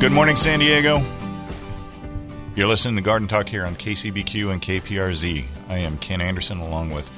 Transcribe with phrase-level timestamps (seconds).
[0.00, 1.02] Good morning, San Diego.
[2.56, 5.44] You're listening to Garden Talk here on KCBQ and KPRZ.
[5.68, 7.10] I am Ken Andersen along with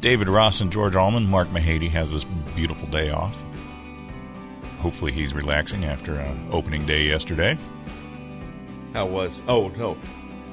[0.00, 1.26] David Ross and George Allman.
[1.26, 2.24] Mark Mahady has this
[2.56, 3.36] beautiful day off.
[4.78, 7.58] Hopefully, he's relaxing after uh, opening day yesterday.
[8.94, 9.42] How was?
[9.46, 9.98] Oh no,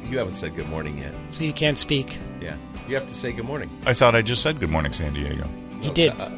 [0.10, 1.16] you haven't said good morning yet.
[1.32, 2.20] So you can't speak.
[2.42, 2.58] Yeah,
[2.90, 3.70] you have to say good morning.
[3.86, 5.48] I thought I just said good morning, San Diego.
[5.80, 6.12] He did.
[6.20, 6.30] Uh,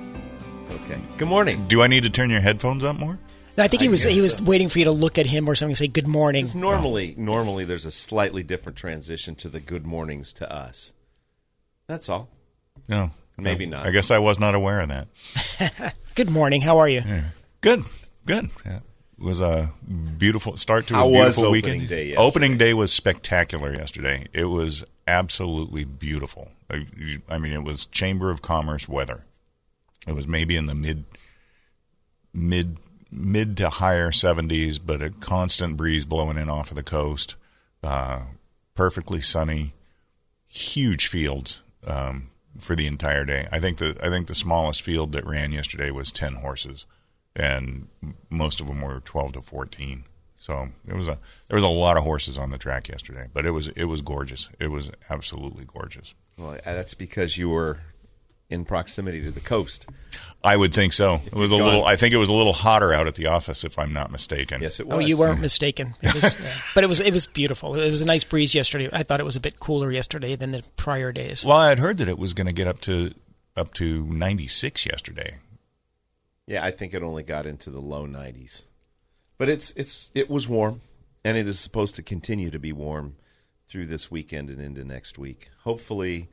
[0.84, 1.02] okay.
[1.18, 1.66] Good morning.
[1.68, 3.18] Do I need to turn your headphones up more?
[3.58, 4.44] No, I think he I was he was so.
[4.46, 6.48] waiting for you to look at him or something and say good morning.
[6.56, 10.94] normally, normally there's a slightly different transition to the good mornings to us.
[11.88, 12.30] That's all.
[12.88, 13.12] No.
[13.38, 13.86] Maybe I- not.
[13.86, 15.94] I guess I was not aware of that.
[16.16, 16.62] Good morning.
[16.62, 17.02] How are you?
[17.62, 17.84] Good,
[18.26, 18.50] good.
[18.66, 18.80] Yeah.
[19.18, 19.72] It was a
[20.18, 21.88] beautiful start to How a was beautiful opening weekend.
[21.90, 24.28] day opening day was spectacular yesterday.
[24.34, 26.52] It was absolutely beautiful.
[26.70, 26.80] Uh,
[27.30, 29.26] I, I mean, it was Chamber of Commerce weather.
[30.08, 31.06] It was maybe in the mid,
[32.34, 32.78] mid,
[33.12, 37.36] mid to higher seventies, but a constant breeze blowing in off of the coast.
[37.84, 38.22] Uh,
[38.76, 39.74] perfectly sunny,
[40.48, 42.30] huge fields um,
[42.60, 43.48] for the entire day.
[43.52, 46.86] I think the I think the smallest field that ran yesterday was ten horses,
[47.36, 47.88] and
[48.30, 50.06] most of them were twelve to fourteen.
[50.38, 53.46] So it was a there was a lot of horses on the track yesterday, but
[53.46, 54.50] it was it was gorgeous.
[54.60, 56.16] It was absolutely gorgeous.
[56.38, 57.80] Well, that's because you were
[58.52, 59.88] in proximity to the coast.
[60.44, 61.22] I would think so.
[61.26, 61.82] It was a you've little.
[61.82, 64.12] gone- I think it was a little hotter out at the office, if I'm not
[64.12, 64.62] mistaken.
[64.62, 64.96] Yes, it was.
[64.96, 65.94] Oh, you weren't mistaken.
[66.02, 66.54] It was, yeah.
[66.76, 67.76] But it was it was beautiful.
[67.80, 68.90] It was a nice breeze yesterday.
[68.92, 71.46] I thought it was a bit cooler yesterday than the prior days.
[71.46, 73.14] Well, I had heard that it was going to get up to
[73.56, 75.38] up to 96 yesterday.
[76.48, 78.64] Yeah, I think it only got into the low 90s.
[79.38, 80.82] But it's it's it was warm
[81.24, 83.16] and it is supposed to continue to be warm
[83.70, 85.50] through this weekend and into next week.
[85.64, 86.30] Hopefully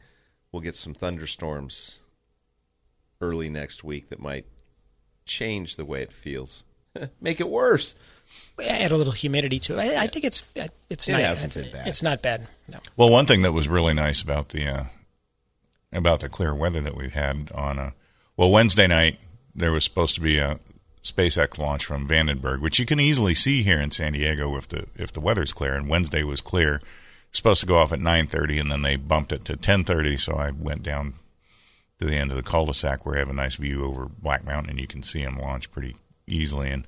[0.50, 2.00] we'll get some thunderstorms
[3.28, 4.46] early next week that might
[5.26, 6.64] change the way it feels.
[7.20, 7.96] Make it worse.
[8.62, 9.80] Add a little humidity to it.
[9.96, 10.44] I, I think it's
[10.90, 11.22] it's It nice.
[11.22, 11.88] hasn't it's, been bad.
[11.88, 12.46] it's not bad.
[12.72, 12.78] No.
[12.96, 14.84] Well, one thing that was really nice about the uh,
[15.92, 17.90] about the clear weather that we've had on uh,
[18.36, 19.18] well Wednesday night
[19.54, 20.58] there was supposed to be a
[21.02, 24.86] SpaceX launch from Vandenberg, which you can easily see here in San Diego if the
[24.96, 25.74] if the weather's clear.
[25.74, 26.80] And Wednesday was clear,
[27.32, 30.16] supposed to go off at nine thirty, and then they bumped it to ten thirty.
[30.18, 31.14] So I went down
[31.98, 34.70] to the end of the cul-de-sac where I have a nice view over Black Mountain,
[34.70, 36.70] and you can see them launch pretty easily.
[36.70, 36.86] And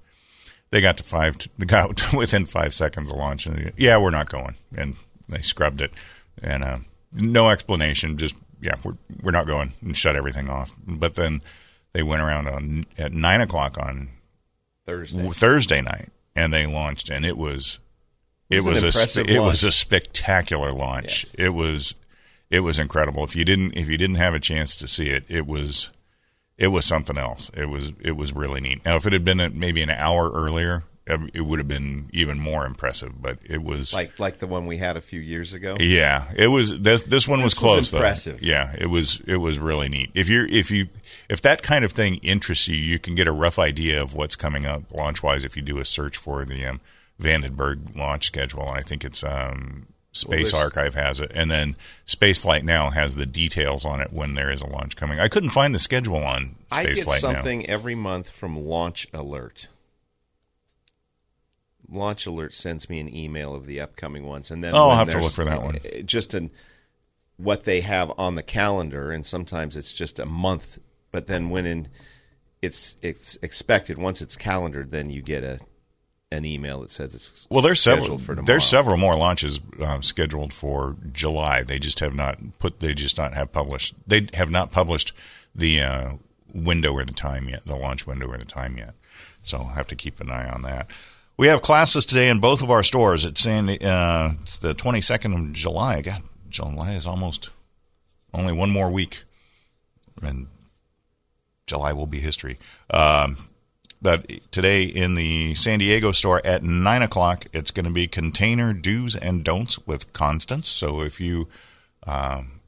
[0.70, 1.36] they got to five.
[1.58, 4.96] They got within five seconds of launch, and they, yeah, we're not going, and
[5.28, 5.92] they scrubbed it,
[6.42, 6.78] and uh,
[7.12, 8.16] no explanation.
[8.16, 10.76] Just yeah, we're we're not going, and shut everything off.
[10.86, 11.42] But then
[11.92, 14.10] they went around on at nine o'clock on
[14.86, 15.28] Thursday.
[15.30, 17.78] Thursday night, and they launched, and it was
[18.48, 21.24] it was was, a it was a spectacular launch.
[21.24, 21.34] Yes.
[21.38, 21.94] It was
[22.50, 23.24] it was incredible.
[23.24, 25.92] If you didn't if you didn't have a chance to see it, it was
[26.58, 27.50] it was something else.
[27.56, 28.84] It was it was really neat.
[28.84, 32.08] Now, if it had been at maybe an hour earlier, um, it would have been
[32.12, 33.20] even more impressive.
[33.20, 35.76] But it was Like like the one we had a few years ago.
[35.80, 36.80] yeah, it was.
[36.80, 37.90] This this one was This was close.
[37.92, 37.98] though.
[37.98, 38.42] impressive.
[38.42, 39.20] Yeah, it was.
[39.26, 40.10] It was really neat.
[40.14, 40.88] If you're if you
[41.30, 44.36] if that kind of thing interests you, you can get a rough idea of what's
[44.36, 46.80] coming up launch wise if you do a search for the um,
[47.20, 48.68] Vandenberg launch schedule.
[48.68, 51.76] And I think it's um, Space there's- Archive has it, and then
[52.06, 55.20] Spaceflight Now has the details on it when there is a launch coming.
[55.20, 57.32] I couldn't find the schedule on Spaceflight I get Spaceflight Now.
[57.32, 59.68] something every month from Launch Alert.
[61.88, 65.10] Launch Alert sends me an email of the upcoming ones, and then Oh, I'll have
[65.10, 65.76] to look for that one.
[65.76, 66.50] uh, Just an
[67.36, 70.78] what they have on the calendar, and sometimes it's just a month
[71.12, 71.88] but then when in,
[72.62, 75.58] it's it's expected once it's calendared, then you get a
[76.32, 78.18] an email that says it's Well, there's several.
[78.18, 81.62] There's several more launches um, scheduled for July.
[81.62, 82.80] They just have not put.
[82.80, 83.94] They just not have published.
[84.06, 85.12] They have not published
[85.54, 86.12] the uh,
[86.54, 87.64] window or the time yet.
[87.64, 88.94] The launch window or the time yet.
[89.42, 90.90] So I'll have to keep an eye on that.
[91.36, 93.24] We have classes today in both of our stores.
[93.24, 96.02] It's in uh, it's the 22nd of July.
[96.02, 97.50] God, July is almost
[98.32, 99.24] only one more week,
[100.22, 100.46] and
[101.66, 102.58] July will be history.
[102.90, 103.49] Um,
[104.02, 108.72] but today in the San Diego store at nine o'clock, it's going to be container
[108.72, 110.68] do's and don'ts with Constance.
[110.68, 111.48] So if you
[112.06, 112.60] um,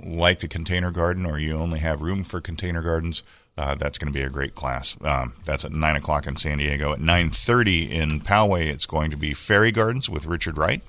[0.00, 3.22] like the container garden or you only have room for container gardens,
[3.56, 4.96] uh, that's going to be a great class.
[5.02, 6.92] Um, that's at nine o'clock in San Diego.
[6.92, 10.82] At nine thirty in Poway, it's going to be fairy gardens with Richard Wright.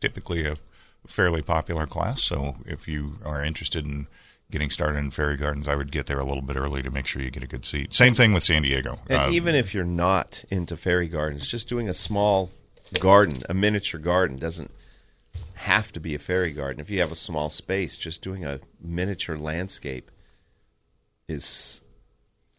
[0.00, 0.56] Typically a
[1.06, 2.22] fairly popular class.
[2.22, 4.06] So if you are interested in
[4.50, 7.06] getting started in fairy gardens, I would get there a little bit early to make
[7.06, 7.92] sure you get a good seat.
[7.94, 9.00] Same thing with San Diego.
[9.08, 12.50] And Uh, even if you're not into fairy gardens, just doing a small
[13.00, 14.70] garden, a miniature garden, doesn't
[15.54, 16.80] have to be a fairy garden.
[16.80, 20.10] If you have a small space, just doing a miniature landscape
[21.28, 21.82] is,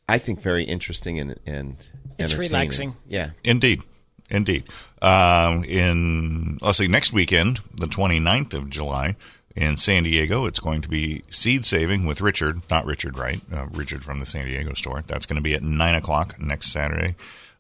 [0.10, 1.78] I think, very interesting and and
[2.18, 2.96] It's relaxing.
[3.08, 3.84] Yeah, Indeed.
[4.30, 4.64] Indeed.
[5.04, 9.18] Um, in, let's see, next weekend, the 29th of July,
[9.56, 13.68] in San Diego, it's going to be seed saving with Richard, not Richard Wright, uh,
[13.72, 15.02] Richard from the San Diego store.
[15.08, 17.16] That's going to be at 9 o'clock next Saturday.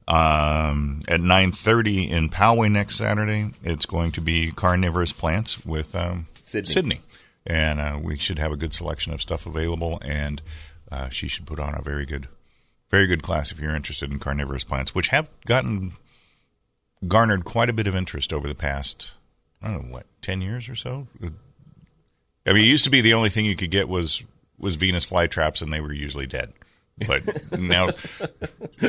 [0.07, 6.27] Um, at 9.30 in Poway next Saturday, it's going to be carnivorous plants with um,
[6.43, 6.67] Sydney.
[6.67, 7.01] Sydney.
[7.47, 10.41] And uh, we should have a good selection of stuff available, and
[10.91, 12.27] uh, she should put on a very good
[12.89, 15.93] very good class if you're interested in carnivorous plants, which have gotten
[17.07, 19.15] garnered quite a bit of interest over the past,
[19.61, 21.07] I don't know, what, 10 years or so?
[22.45, 24.23] I mean, it used to be the only thing you could get was
[24.59, 26.53] was Venus flytraps, and they were usually dead.
[27.07, 27.23] But
[27.59, 27.89] now,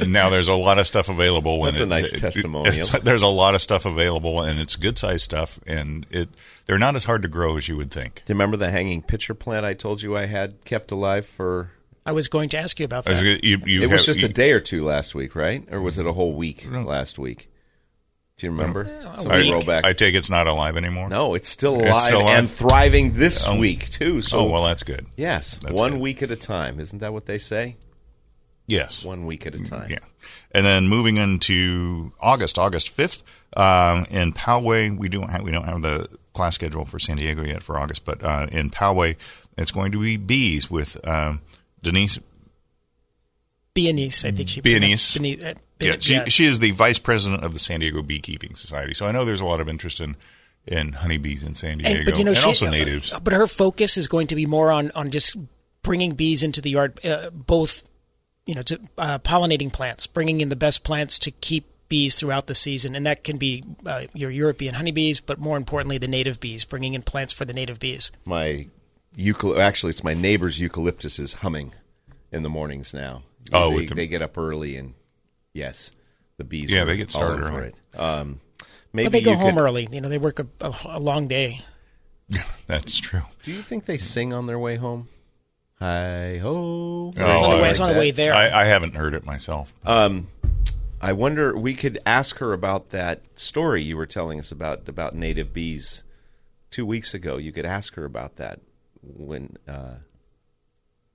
[0.06, 1.62] now there's a lot of stuff available.
[1.62, 2.72] That's a nice it- testimonial.
[2.72, 6.28] it's- there's a lot of stuff available, and it's good sized stuff, and it
[6.66, 8.22] they're not as hard to grow as you would think.
[8.24, 11.70] Do you remember the hanging pitcher plant I told you I had kept alive for?
[12.04, 13.24] I was going to ask you about I was that.
[13.26, 15.66] gonna- you- you it was just you- a day or two last week, right?
[15.72, 17.50] Or was it a whole week last week?
[18.36, 18.82] Do you remember?
[18.82, 19.52] a Somebody week.
[19.52, 19.86] roll back.
[19.86, 21.08] I take it's not alive anymore.
[21.08, 22.38] no, it's still alive, It's still alive?
[22.40, 23.56] and thriving this Oh.
[23.58, 24.20] week too.
[24.20, 25.06] So, oh well, that's good.
[25.16, 26.00] yes, That's one good.
[26.02, 26.78] week at a time.
[26.78, 27.76] Isn't that what they say?
[28.66, 29.88] Yes, One week at a time.
[29.90, 30.00] Yeah,
[30.50, 33.22] and then moving into August, August fifth,
[33.56, 37.42] um, in Poway, we don't have, we don't have the class schedule for San Diego
[37.44, 39.16] yet for August, but uh, in Poway,
[39.56, 41.40] it's going to be bees with um,
[41.82, 42.18] Denise.
[43.76, 45.18] Beanice, I think she Beanice.
[45.18, 46.24] Beanice, uh, Yeah, she yeah.
[46.24, 48.94] she is the vice president of the San Diego Beekeeping Society.
[48.94, 50.16] So I know there's a lot of interest in
[50.66, 53.12] in honeybees in San Diego, and, but you know, and she, also natives.
[53.22, 55.36] But her focus is going to be more on on just
[55.82, 57.86] bringing bees into the yard, uh, both
[58.46, 62.46] you know, to uh, pollinating plants, bringing in the best plants to keep bees throughout
[62.46, 66.40] the season, and that can be uh, your European honeybees, but more importantly, the native
[66.40, 68.10] bees, bringing in plants for the native bees.
[68.26, 68.68] My
[69.16, 69.58] eucalypt.
[69.58, 71.74] Actually, it's my neighbor's eucalyptus is humming
[72.32, 73.22] in the mornings now.
[73.52, 74.94] Oh, they, the- they get up early and
[75.52, 75.92] yes,
[76.36, 76.70] the bees.
[76.70, 77.68] Yeah, they get started early.
[77.68, 77.74] It.
[78.00, 78.40] Um,
[78.92, 79.88] maybe But they go you home could- early.
[79.90, 81.60] You know, they work a, a, a long day.
[82.66, 83.22] That's true.
[83.44, 85.08] Do you think they sing on their way home?
[85.78, 87.12] Hi ho!
[87.16, 88.34] Oh, it's on the way, I- it's on the way there.
[88.34, 89.74] I, I haven't heard it myself.
[89.84, 90.28] Um,
[91.02, 91.54] I wonder.
[91.56, 96.02] We could ask her about that story you were telling us about about native bees
[96.70, 97.36] two weeks ago.
[97.36, 98.60] You could ask her about that
[99.02, 99.96] when uh,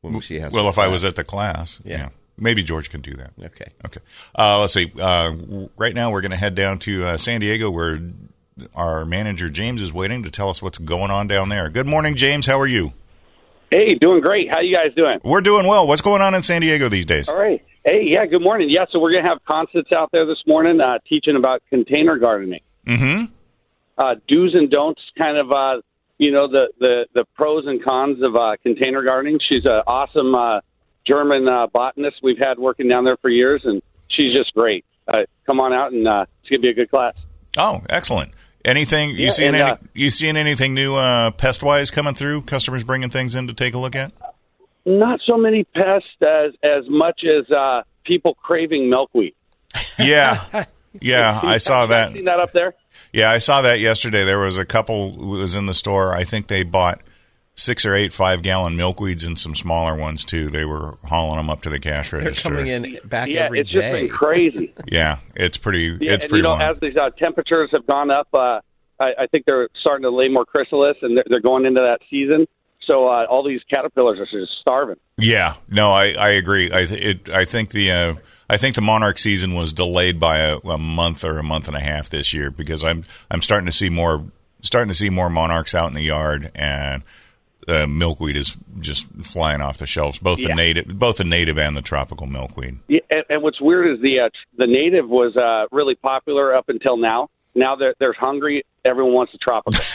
[0.02, 0.54] when she has.
[0.54, 1.98] well, her if I was at the class, Yeah.
[1.98, 2.10] yeah.
[2.38, 3.32] Maybe George can do that.
[3.40, 3.68] okay.
[3.86, 4.00] Okay.
[4.38, 4.92] Uh, let's see.
[5.00, 5.34] Uh,
[5.78, 8.00] right now, we're going to head down to uh, San Diego, where
[8.76, 11.70] our manager James is waiting to tell us what's going on down there.
[11.70, 12.46] Good morning, James.
[12.46, 12.94] How are you?
[13.70, 14.50] Hey, doing great.
[14.50, 15.20] How you guys doing?
[15.24, 15.88] We're doing well.
[15.88, 17.30] What's going on in San Diego these days?
[17.30, 17.64] All right.
[17.86, 18.70] Hey, yeah, good morning.
[18.70, 22.18] Yeah, so we're going to have Constance out there this morning uh, teaching about container
[22.18, 22.60] gardening.
[22.86, 23.26] Mm-hmm.
[23.98, 25.82] Uh, do's and don'ts, kind of, uh,
[26.18, 29.40] you know, the, the, the pros and cons of uh, container gardening.
[29.48, 30.60] She's an awesome uh,
[31.06, 34.86] German uh, botanist we've had working down there for years, and she's just great.
[35.08, 37.16] Uh, come on out, and uh, it's going to be a good class.
[37.58, 38.32] Oh, excellent.
[38.64, 39.48] Anything you Yeah, seeing?
[39.50, 42.44] and, any, uh, you seeing anything new uh, pest wise coming through?
[42.44, 44.12] Customers bringing things in to take a look at?
[44.86, 49.34] Not so many pests as, as much as uh, people craving milkweed.
[50.00, 50.38] Yeah,
[51.00, 51.40] yeah.
[51.44, 52.14] I saw that.
[52.14, 52.74] Seen that up there?
[53.14, 54.24] Yeah, I saw that yesterday.
[54.26, 56.16] There was a couple who was in the store.
[56.16, 57.02] I think they bought
[57.56, 60.50] six or eight five gallon milkweeds and some smaller ones too.
[60.50, 62.50] They were hauling them up to the cash register.
[62.50, 64.08] They're coming in back yeah, every it's just day.
[64.08, 64.74] been crazy.
[64.88, 65.98] Yeah, it's pretty.
[66.00, 66.38] Yeah, it's and pretty.
[66.38, 66.76] you know, wild.
[66.76, 68.60] as these uh, temperatures have gone up, uh,
[69.00, 72.00] I, I think they're starting to lay more chrysalis, and they're, they're going into that
[72.10, 72.48] season.
[72.86, 74.98] So uh, all these caterpillars are just starving.
[75.18, 76.72] Yeah, no, I, I agree.
[76.74, 78.16] I th- it, I think the uh,
[78.50, 81.78] I think the monarch season was delayed by a, a month or a month and
[81.78, 84.26] a half this year because I'm I'm starting to see more
[84.62, 87.04] starting to see more monarchs out in the yard and
[87.72, 90.20] the milkweed is just flying off the shelves.
[90.20, 92.80] Both the native, both the native and the tropical milkweed.
[92.88, 96.68] Yeah, and, and what's weird is the uh, the native was uh, really popular up
[96.68, 97.30] until now.
[97.56, 98.64] Now they're they're hungry.
[98.84, 99.80] Everyone wants the tropical.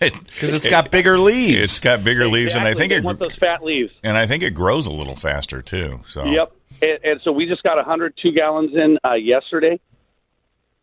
[0.00, 1.58] Because it's got bigger leaves.
[1.58, 3.92] It's got bigger leaves, and I think they it want those fat leaves.
[4.04, 5.98] and I think it grows a little faster too.
[6.06, 6.52] So Yep.
[6.82, 9.80] And, and so we just got 102 gallons in uh, yesterday,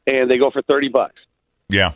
[0.06, 1.16] and they go for 30 bucks.
[1.70, 1.94] yeah,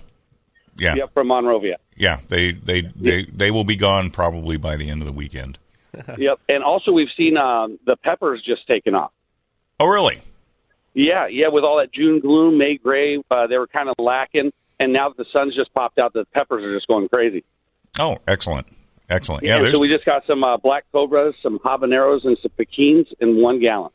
[0.77, 1.75] yeah, Yep, from Monrovia.
[1.99, 2.17] Yeah.
[2.27, 5.59] They they they they will be gone probably by the end of the weekend.
[6.17, 6.39] yep.
[6.49, 9.11] And also we've seen um, the peppers just taken off.
[9.79, 10.17] Oh, really?
[10.93, 11.47] Yeah, yeah.
[11.49, 15.09] With all that June gloom, May gray, uh, they were kind of lacking, and now
[15.09, 17.43] that the sun's just popped out, the peppers are just going crazy.
[17.99, 18.67] Oh, excellent,
[19.09, 19.43] excellent.
[19.43, 22.51] Yeah, and there's so we just got some uh, black cobras, some habaneros, and some
[22.57, 23.91] pequins in one gallon.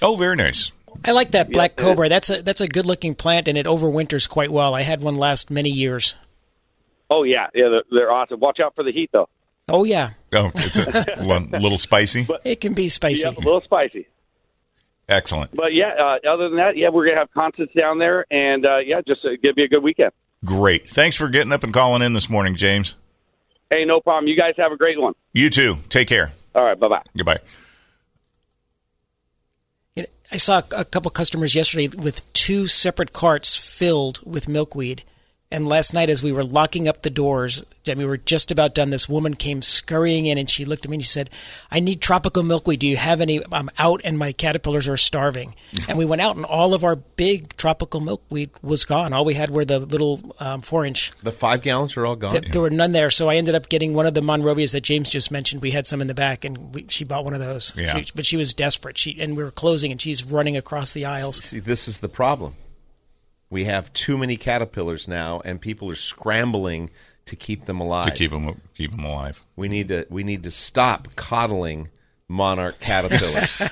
[0.00, 0.72] oh, very nice.
[1.04, 1.84] I like that black it is.
[1.84, 2.08] cobra.
[2.08, 4.74] That's a that's a good looking plant, and it overwinters quite well.
[4.74, 6.16] I had one last many years.
[7.10, 7.68] Oh yeah, yeah.
[7.68, 8.40] They're, they're awesome.
[8.40, 9.28] Watch out for the heat though.
[9.70, 12.26] Oh yeah, Oh, it's a l- little spicy.
[12.44, 13.28] it can be spicy.
[13.28, 14.06] Yep, a little spicy.
[15.10, 15.54] Excellent.
[15.54, 18.78] But yeah, uh, other than that, yeah, we're gonna have Constance down there, and uh,
[18.78, 20.12] yeah, just uh, give me a good weekend.
[20.44, 20.88] Great.
[20.88, 22.96] Thanks for getting up and calling in this morning, James.
[23.70, 24.28] Hey, no problem.
[24.28, 25.14] You guys have a great one.
[25.32, 25.76] You too.
[25.88, 26.30] Take care.
[26.54, 27.02] All right, bye bye.
[27.16, 27.38] Goodbye.
[30.30, 35.02] I saw a couple customers yesterday with two separate carts filled with milkweed.
[35.50, 38.74] And last night, as we were locking up the doors, and we were just about
[38.74, 41.30] done, this woman came scurrying in and she looked at me and she said,
[41.70, 42.80] I need tropical milkweed.
[42.80, 43.40] Do you have any?
[43.50, 45.54] I'm out and my caterpillars are starving.
[45.88, 49.14] and we went out and all of our big tropical milkweed was gone.
[49.14, 51.12] All we had were the little um, four inch.
[51.22, 52.32] the five gallons are all gone.
[52.32, 53.08] Th- There were none there.
[53.08, 55.62] So I ended up getting one of the Monrovias that James just mentioned.
[55.62, 57.72] We had some in the back and we, she bought one of those.
[57.74, 57.96] Yeah.
[58.02, 58.98] She, but she was desperate.
[58.98, 61.42] She And we were closing and she's running across the aisles.
[61.42, 62.56] See, this is the problem.
[63.50, 66.90] We have too many caterpillars now, and people are scrambling
[67.26, 68.04] to keep them alive.
[68.04, 69.42] To keep them keep them alive.
[69.56, 71.88] we need to we need to stop coddling
[72.28, 73.62] monarch caterpillars.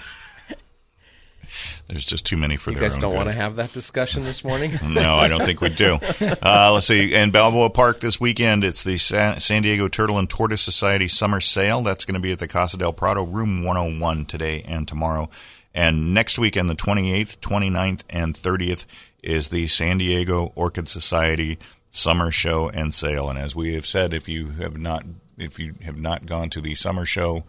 [1.87, 3.16] There's just too many for you their guys don't good.
[3.16, 4.73] want to have that discussion this morning.
[4.88, 5.99] No, I don't think we do.
[6.42, 7.14] Uh, let's see.
[7.14, 11.40] In Balboa Park this weekend, it's the San, San Diego Turtle and Tortoise Society Summer
[11.40, 11.83] Sale.
[11.83, 15.30] That's going to be at the Casa del Prado, room 101 today and tomorrow.
[15.75, 18.85] And next weekend, the 28th, 29th, and 30th,
[19.26, 21.59] is the San Diego Orchid Society
[21.90, 23.28] Summer Show and Sale.
[23.28, 25.04] And as we have said, if you have not
[25.38, 27.45] if you have not gone to the summer show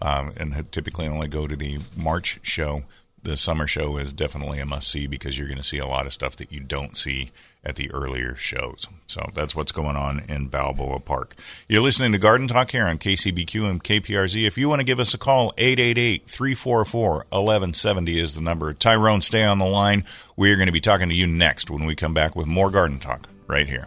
[0.00, 2.84] um, and typically only go to the March show,
[3.22, 6.06] the summer show is definitely a must see because you're going to see a lot
[6.06, 7.32] of stuff that you don't see
[7.64, 8.88] at the earlier shows.
[9.06, 11.34] So that's what's going on in Balboa Park.
[11.68, 14.46] You're listening to Garden Talk here on KCBQ and KPRZ.
[14.46, 18.72] If you want to give us a call, 888 344 1170 is the number.
[18.72, 20.04] Tyrone, stay on the line.
[20.36, 22.98] We're going to be talking to you next when we come back with more Garden
[22.98, 23.86] Talk right here.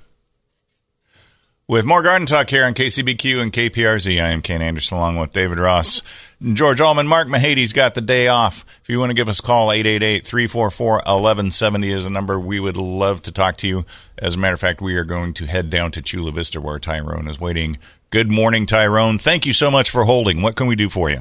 [1.71, 4.21] with more Garden Talk here on KCBQ and KPRZ.
[4.21, 6.01] I am Ken Andersen along with David Ross.
[6.41, 8.65] George Allman, Mark Mahady's got the day off.
[8.81, 12.37] If you want to give us a call, 888-344-1170 is a number.
[12.37, 13.85] We would love to talk to you.
[14.17, 16.77] As a matter of fact, we are going to head down to Chula Vista where
[16.77, 17.77] Tyrone is waiting.
[18.09, 19.17] Good morning, Tyrone.
[19.17, 20.41] Thank you so much for holding.
[20.41, 21.19] What can we do for you?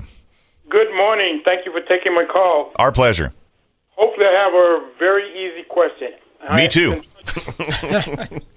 [0.68, 1.42] Good morning.
[1.44, 2.72] Thank you for taking my call.
[2.74, 3.32] Our pleasure.
[3.90, 6.08] Hopefully, I have a very easy question.
[6.52, 7.04] Me too.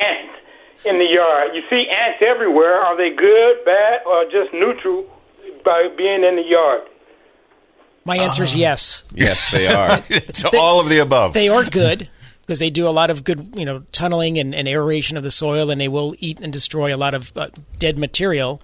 [0.00, 0.39] ants
[0.84, 1.50] in the yard.
[1.54, 2.74] You see ants everywhere.
[2.74, 5.06] Are they good, bad, or just neutral
[5.64, 6.82] by being in the yard?
[8.04, 9.04] My answer is yes.
[9.14, 10.02] yes, they are.
[10.08, 11.34] it's all of the above.
[11.34, 12.08] They are good
[12.40, 15.30] because they do a lot of good, you know, tunneling and, and aeration of the
[15.30, 18.62] soil, and they will eat and destroy a lot of uh, dead material.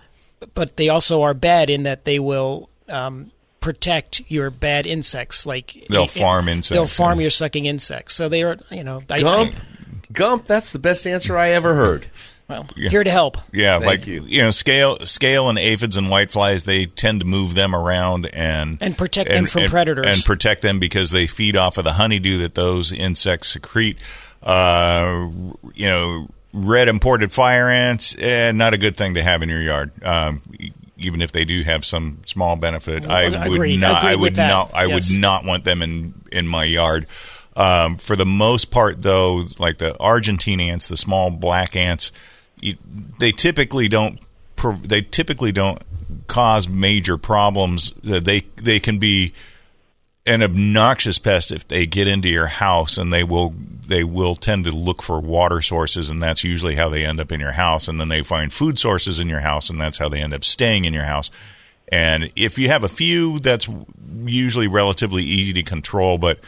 [0.54, 3.30] But they also are bad in that they will um,
[3.60, 5.46] protect your bad insects.
[5.46, 7.24] Like They'll farm insects, They'll farm yeah.
[7.24, 8.14] your sucking insects.
[8.14, 9.54] So they are, you know, I, Gump.
[9.54, 12.06] I- Gump, that's the best answer I ever heard.
[12.48, 13.38] Well, here to help.
[13.52, 14.22] Yeah, Thank like you.
[14.24, 14.42] you.
[14.42, 16.64] know, scale, scale, and aphids and whiteflies.
[16.64, 20.06] They tend to move them around and And protect them from predators.
[20.06, 23.98] and protect them because they feed off of the honeydew that those insects secrete.
[24.44, 25.28] Uh,
[25.74, 29.60] you know, red imported fire ants, eh, not a good thing to have in your
[29.60, 29.90] yard.
[30.04, 30.40] Um,
[30.98, 33.80] even if they do have some small benefit, I would Agreed.
[33.80, 33.98] not.
[34.04, 34.72] Agreed I with would not.
[34.72, 37.06] I would not want them in in my yard.
[37.56, 42.12] Um, for the most part, though, like the Argentine ants, the small black ants,
[42.60, 42.76] you,
[43.18, 44.20] they typically don't.
[44.82, 45.82] They typically don't
[46.26, 47.92] cause major problems.
[48.02, 49.32] They they can be
[50.26, 53.54] an obnoxious pest if they get into your house and they will
[53.86, 57.30] they will tend to look for water sources and that's usually how they end up
[57.30, 60.08] in your house and then they find food sources in your house and that's how
[60.08, 61.30] they end up staying in your house
[61.92, 63.68] and if you have a few that's
[64.24, 66.40] usually relatively easy to control but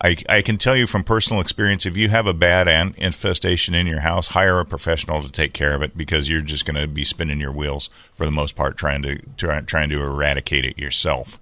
[0.00, 3.74] I, I can tell you from personal experience if you have a bad ant infestation
[3.74, 6.80] in your house hire a professional to take care of it because you're just going
[6.80, 10.64] to be spinning your wheels for the most part trying to try, trying to eradicate
[10.64, 11.40] it yourself.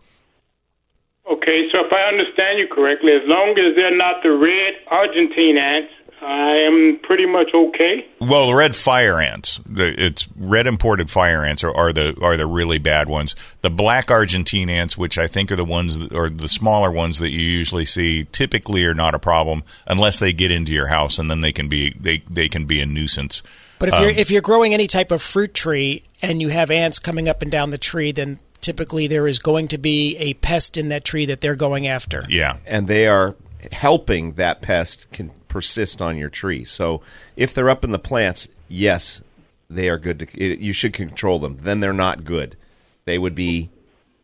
[1.31, 5.59] Okay, so if I understand you correctly, as long as they're not the red Argentine
[5.59, 5.93] ants,
[6.27, 8.05] I am pretty much okay.
[8.21, 12.47] Well, the red fire ants, it's red imported fire ants are, are the are the
[12.47, 13.37] really bad ones.
[13.61, 17.21] The black Argentine ants, which I think are the ones that, or the smaller ones
[17.21, 21.21] that you usually see, typically are not a problem unless they get into your house,
[21.21, 23.41] and then they can be they they can be a nuisance.
[23.79, 26.73] But if you're um, if you're growing any type of fruit tree and you have
[26.73, 30.35] ants coming up and down the tree, then typically there is going to be a
[30.35, 32.25] pest in that tree that they're going after.
[32.29, 33.37] Yeah, and they are
[33.71, 36.67] helping that pest can persist on your tree.
[36.67, 37.01] So
[37.35, 39.23] if they're up in the plants, yes,
[39.71, 40.19] they are good.
[40.19, 41.57] To, it, you should control them.
[41.63, 42.59] Then they're not good.
[43.07, 43.71] They would be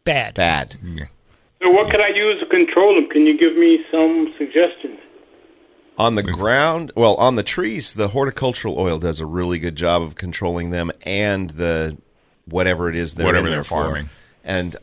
[0.04, 0.34] Bad.
[0.34, 0.76] bad.
[1.62, 3.08] So what could I use to control them?
[3.08, 4.98] Can you give me some suggestions?
[5.96, 10.02] On the ground, well, on the trees, the horticultural oil does a really good job
[10.02, 11.96] of controlling them and the
[12.44, 13.84] whatever it is they're Whatever they're there for.
[13.84, 14.10] farming.
[14.44, 14.76] And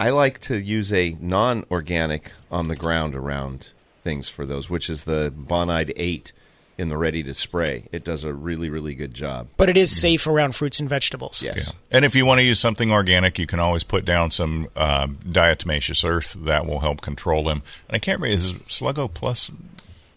[0.00, 3.70] I like to use a non-organic on the ground around
[4.02, 6.32] things for those, which is the Bonide Eight
[6.78, 7.84] in the ready to spray.
[7.92, 9.48] It does a really, really good job.
[9.56, 11.42] But it is safe around fruits and vegetables.
[11.42, 11.72] Yes.
[11.90, 15.06] And if you want to use something organic, you can always put down some uh,
[15.06, 17.62] diatomaceous earth that will help control them.
[17.88, 19.50] And I can't remember is Sluggo Plus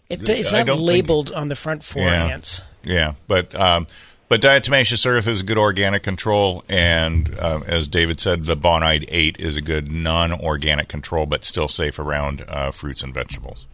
[0.08, 2.24] It, it's not don't think- labeled on the front for Yeah.
[2.26, 2.62] ants.
[2.82, 3.86] Yeah, but um,
[4.28, 9.04] but diatomaceous earth is a good organic control, and uh, as David said, the Bonide
[9.08, 13.66] Eight is a good non-organic control, but still safe around uh, fruits and vegetables.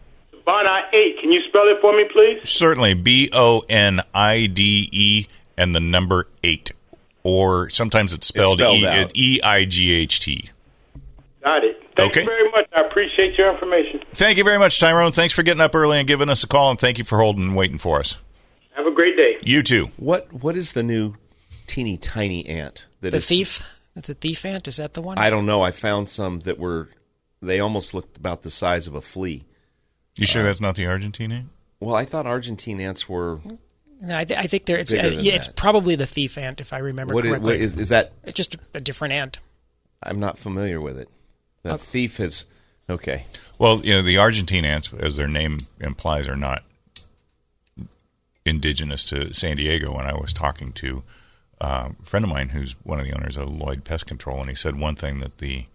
[0.45, 2.39] Bonide 8, can you spell it for me, please?
[2.49, 5.27] Certainly, B O N I D E
[5.57, 6.71] and the number eight,
[7.23, 8.79] or sometimes it's spelled, spelled
[9.15, 9.35] E.
[9.37, 10.49] E I G H T.
[11.43, 11.81] Got it.
[11.95, 12.21] Thank Okay.
[12.21, 12.67] you very much.
[12.75, 14.01] I appreciate your information.
[14.13, 15.11] Thank you very much, Tyrone.
[15.11, 17.43] Thanks for getting up early and giving us a call, and thank you for holding
[17.43, 18.17] and waiting for us.
[18.75, 19.37] Have a great day.
[19.43, 19.89] You too.
[19.97, 21.15] What What is the new
[21.67, 22.85] teeny tiny ant?
[23.01, 23.61] That The is- thief?
[23.95, 24.67] That's a thief ant?
[24.67, 25.17] Is that the one?
[25.19, 25.61] I don't know.
[25.61, 26.89] I found some that were.
[27.41, 29.43] They almost looked about the size of a flea.
[30.15, 31.49] You sure that's not the Argentine?
[31.79, 33.39] Well, I thought Argentine ants were.
[34.01, 34.77] No, I, th- I think there.
[34.77, 37.53] It's uh, yeah, it's probably the thief ant, if I remember What is, correctly.
[37.53, 38.13] what is, is that?
[38.23, 39.39] it's just a different ant.
[40.01, 41.09] I'm not familiar with it.
[41.63, 42.45] The thief is
[42.89, 43.25] okay.
[43.57, 46.63] Well, you know, the Argentine ants, as their name implies, are not
[48.45, 49.95] indigenous to San Diego.
[49.95, 51.03] When I was talking to
[51.61, 54.49] uh, a friend of mine who's one of the owners of Lloyd Pest Control, and
[54.49, 55.65] he said one thing that the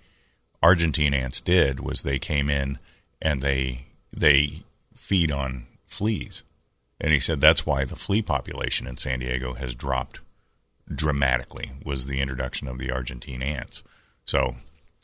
[0.63, 2.79] Argentine ants did was they came in
[3.23, 4.63] and they they
[4.95, 6.43] feed on fleas,
[7.01, 10.21] and he said that's why the flea population in San Diego has dropped
[10.93, 11.73] dramatically.
[11.85, 13.83] Was the introduction of the Argentine ants.
[14.27, 14.57] So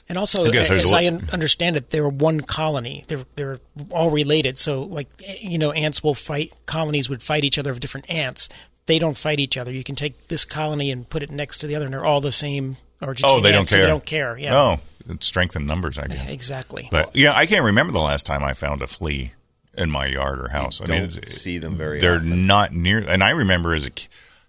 [0.09, 3.05] And also, I as I understand it, they're one colony.
[3.09, 4.59] They're they're all related.
[4.59, 5.09] So, like
[5.41, 6.53] you know, ants will fight.
[6.67, 8.49] Colonies would fight each other of different ants.
[8.87, 9.73] They don't fight each other.
[9.73, 12.21] You can take this colony and put it next to the other, and they're all
[12.21, 13.85] the same Argentine Oh, they don't ants, so care.
[13.87, 14.39] They don't care.
[14.39, 14.81] Yeah, No,
[15.21, 16.31] strength in numbers, I guess.
[16.31, 16.89] exactly.
[16.91, 19.33] But yeah, I can't remember the last time I found a flea
[19.77, 20.81] in my yard or house.
[20.81, 21.99] I mean, Don't it's- see them very.
[21.99, 22.47] they're often.
[22.47, 22.99] not near.
[23.09, 23.91] And I remember as a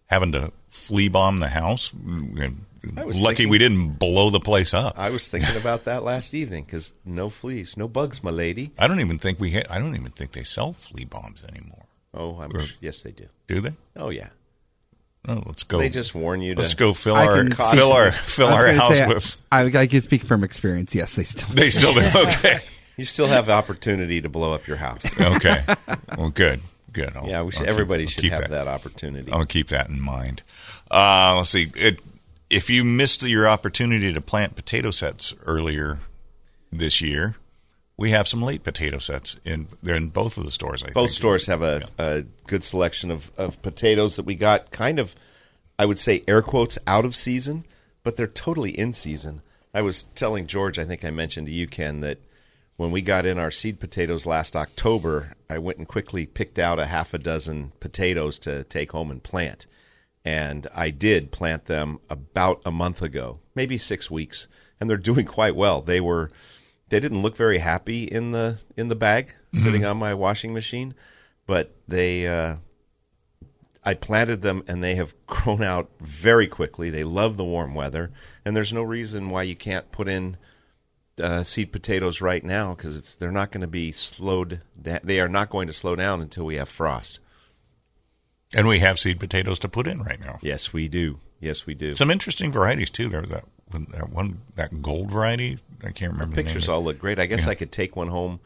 [0.07, 1.91] having to flea bomb the house.
[1.93, 4.93] was Lucky thinking- we didn't blow the place up.
[4.97, 8.71] I was thinking about that last evening because no fleas, no bugs, my lady.
[8.77, 9.51] I don't even think we.
[9.51, 11.85] Ha- I don't even think they sell flea bombs anymore.
[12.13, 13.25] Oh, I'm Or- sure, yes, they do.
[13.47, 13.71] Do they?
[13.95, 14.29] Oh yeah,
[15.27, 15.79] Oh, let's go.
[15.79, 16.53] they just warn you.
[16.55, 19.47] To, let's go fill I our fill our fill our house say, with.
[19.51, 20.93] I, I can speak from experience.
[20.93, 21.49] Yes, they still.
[21.49, 22.01] They still do.
[22.15, 22.59] Okay.
[22.97, 25.05] You still have the opportunity to blow up your house.
[25.19, 25.63] okay.
[26.17, 26.61] Well, good.
[26.93, 27.15] Good.
[27.17, 29.31] I'll- yeah, we should, I'll keep- everybody I'll should keep have that, opportunity.
[29.31, 30.43] I'll keep that in mind.
[30.89, 31.71] Uh, let's see.
[31.75, 31.99] It,
[32.49, 35.99] if you missed your opportunity to plant potato sets earlier
[36.71, 37.35] this year,
[37.97, 40.83] we have some late potato sets in they're in both of the stores.
[40.83, 41.17] I Both think.
[41.17, 45.15] stores have a, a good selection of, of potatoes that we got kind of,
[45.79, 47.65] I would say, air quotes, out of season,
[48.03, 49.41] but they're totally in season.
[49.73, 52.19] I was telling George, I think I mentioned to you, Ken, that
[52.77, 56.79] when we got in our seed potatoes last October, I went and quickly picked out
[56.79, 59.65] a half a dozen potatoes to take home and plant.
[60.25, 64.47] And I did plant them about a month ago, maybe six weeks,
[64.79, 65.81] and they're doing quite well.
[65.81, 66.31] They were
[66.89, 70.93] they didn't look very happy in the in the bag sitting on my washing machine,
[71.47, 72.57] but they uh,
[73.83, 76.89] I planted them and they have grown out very quickly.
[76.89, 78.11] They love the warm weather,
[78.43, 80.37] and there's no reason why you can't put in
[81.21, 84.61] uh, seed potatoes right now because it's they're not going to be slowed.
[84.79, 87.19] Da- they are not going to slow down until we have frost.
[88.55, 90.37] And we have seed potatoes to put in right now.
[90.41, 91.19] Yes, we do.
[91.39, 91.95] Yes, we do.
[91.95, 93.09] Some interesting varieties too.
[93.09, 93.45] There was that
[93.91, 95.57] that one that gold variety.
[95.83, 96.45] I can't remember the name.
[96.47, 97.19] Pictures of all look great.
[97.19, 97.51] I guess Yeah.
[97.51, 98.39] I could take one home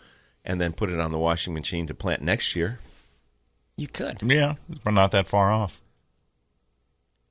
[0.43, 2.79] and then put it on the washing machine to plant next year.
[3.77, 4.21] You could.
[4.21, 5.79] Yeah, but not that far off.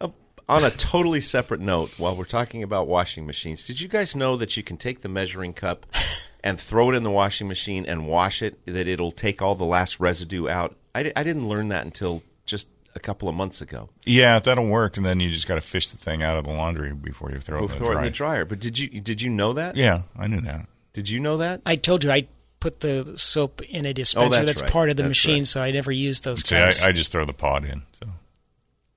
[0.01, 0.09] Uh,
[0.49, 4.37] on a totally separate note, while we're talking about washing machines, did you guys know
[4.37, 5.85] that you can take the measuring cup
[6.45, 8.65] and throw it in the washing machine and wash it?
[8.65, 10.75] That it'll take all the last residue out.
[10.95, 13.90] I, di- I didn't learn that until just a couple of months ago.
[14.05, 16.53] Yeah, that'll work, and then you just got to fish the thing out of the
[16.53, 18.05] laundry before you throw it We'll in the throw it in dryer.
[18.05, 18.44] the dryer.
[18.44, 19.77] But did you did you know that?
[19.77, 20.66] Yeah, I knew that.
[20.92, 21.61] Did you know that?
[21.66, 22.27] I told you I
[22.61, 24.70] put the soap in a oh, dispenser Oh, that's that's, right.
[24.72, 25.46] part of the That's machine, right.
[25.46, 26.72] so I never use those See, I.
[26.85, 27.83] I just throw the pod in.
[28.03, 28.09] So,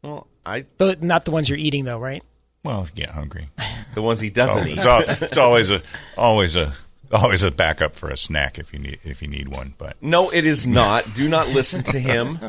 [0.02, 2.24] Well, I but not the ones you're eating, though, right?
[2.64, 3.50] well, if you get hungry.
[3.94, 4.78] the ones he It's, al- doesn't eat.
[4.78, 5.82] it's, al- it's always a
[6.18, 6.74] always a
[7.12, 9.74] always a backup for a snack if you need if you need one.
[9.78, 11.14] But No, it is not.
[11.14, 12.40] Do not listen to him.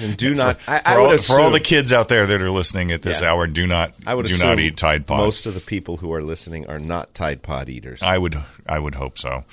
[0.00, 0.56] And do not.
[0.68, 3.02] I, for, I all, would for all the kids out there that are listening at
[3.02, 3.32] this Yeah.
[3.32, 5.24] hour, do not I would do assume not eat Tide Pods.
[5.24, 8.00] Most of the people who are listening are not Tide Pod eaters.
[8.02, 9.44] I would I would hope so.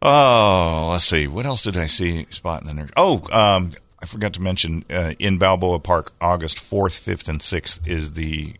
[0.00, 1.26] Oh, let's see.
[1.26, 2.92] What else did I see spot in the nursery?
[2.96, 7.86] Oh, um, I forgot to mention uh, in Balboa Park, August fourth, fifth, and sixth
[7.88, 8.54] is the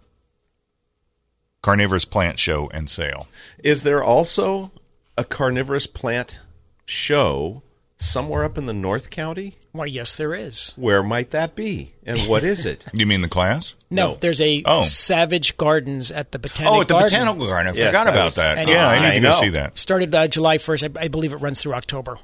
[1.62, 3.28] carnivorous plant show and sale.
[3.62, 4.72] Is there also
[5.16, 6.40] a carnivorous plant
[6.86, 7.62] show
[7.98, 9.56] somewhere up in the North County?
[9.72, 10.72] Why, yes, there is.
[10.76, 11.92] Where might that be?
[12.06, 12.86] And what is it?
[12.94, 13.74] You mean the class?
[13.90, 14.14] No, No.
[14.16, 14.82] there's a Oh.
[14.84, 17.10] Savage Gardens at the Botanic oh, at the Garden.
[17.10, 17.72] botanical garden.
[17.72, 18.58] I Yes, forgot I about was- that.
[18.58, 19.40] And Yeah, I need I to go know.
[19.40, 19.76] see that.
[19.76, 20.96] Started uh, July 1st.
[20.96, 22.16] I, I believe it runs through October.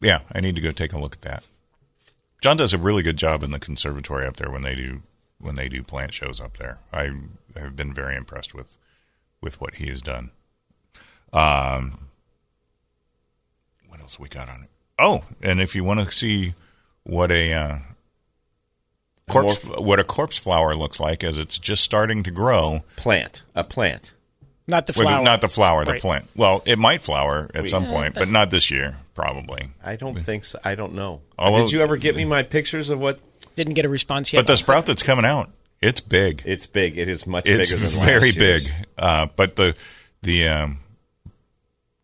[0.00, 1.42] Yeah, I need to go take a look at that.
[2.42, 5.02] John does a really good job in the conservatory up there when they do
[5.38, 6.78] when they do plant shows up there.
[6.92, 7.10] I
[7.56, 8.76] have been very impressed with
[9.40, 10.32] with what he has done.
[11.32, 12.08] Um,
[13.86, 14.70] what else we got on it?
[14.98, 16.54] Oh, and if you want to see
[17.04, 17.78] what a uh,
[19.28, 23.42] corpse what a corpse flower looks like as it's just starting to grow, Plant.
[23.54, 24.12] A plant.
[24.68, 25.24] Not the Well, flower.
[25.24, 26.00] not the flower, the Right.
[26.00, 26.28] plant.
[26.36, 29.70] Well, it might flower at We- some point, but not this year, probably.
[29.84, 30.58] I don't think so.
[30.62, 31.20] I don't know.
[31.38, 33.18] Oh, well, Did you ever get me my pictures of what?
[33.56, 34.38] Didn't get a response yet.
[34.40, 35.50] But the sprout that's coming out,
[35.80, 36.42] it's big.
[36.46, 36.96] It's big.
[36.96, 38.64] It is much It's bigger than very last year's.
[38.68, 38.74] big.
[38.96, 39.74] Uh, but the
[40.22, 40.78] the um,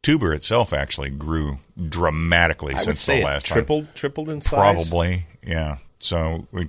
[0.02, 1.58] tuber itself actually grew
[1.88, 4.76] dramatically I would since say the it last tripled, tripled in time.
[4.76, 4.88] size.
[4.88, 5.76] Probably, yeah.
[5.98, 6.68] So we,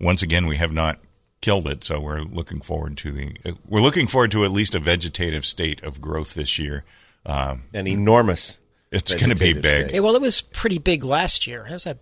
[0.00, 0.98] once again, we have not
[1.40, 1.84] killed it.
[1.84, 5.44] So we're looking forward to the uh, we're looking forward to at least a vegetative
[5.44, 6.84] state of growth this year.
[7.26, 8.58] Um, An enormous.
[8.90, 9.62] it's going to be big.
[9.86, 9.90] state.
[9.92, 11.64] Hey, well, it was pretty big last year.
[11.64, 11.98] That was a